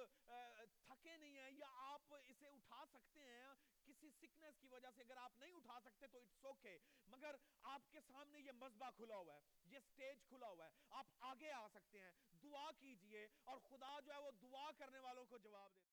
تھکے 0.86 1.17
نہیں 1.17 1.38
ہیں 1.38 1.52
یا 1.52 1.67
آپ 1.69 2.13
اسے 2.28 2.48
اٹھا 2.48 2.84
سکتے 2.91 3.19
ہیں 3.19 3.48
کسی 3.86 4.10
سکنس 4.10 4.58
کی 4.60 4.67
وجہ 4.67 4.88
سے، 4.95 5.02
اگر 5.02 5.17
آپ 5.17 5.32
نہیں 5.38 5.52
اٹھا 5.52 5.80
سکتے 5.84 6.08
تو 6.08 6.19
اٹس 6.19 6.45
اوکے 6.45 6.78
مگر 7.08 7.36
آپ 7.63 7.82
کے 7.91 8.02
سامنے 8.02 8.39
یہ 8.39 8.52
مذبح 8.52 8.89
کھلا 8.89 9.15
ہوا 9.15 9.36
ہے، 9.36 9.41
یہ 9.65 9.80
سٹیج 9.80 10.24
کھلا 10.26 10.48
ہوا 10.48 10.65
ہے۔ 10.65 10.72
آپ 10.89 11.06
آگے 11.19 11.52
آ 11.52 11.67
سکتے 11.67 12.00
ہیں۔ 12.00 12.12
دعا 12.43 12.72
کیجیے 12.72 13.28
اور 13.43 13.58
خدا 13.69 14.00
جو 14.00 14.13
ہے 14.13 14.17
وہ 14.17 14.32
دعا 14.32 14.72
کرنے 14.72 15.00
والوں 15.00 15.26
کو 15.26 15.38
جواب 15.38 15.72
دے۔ 15.80 15.88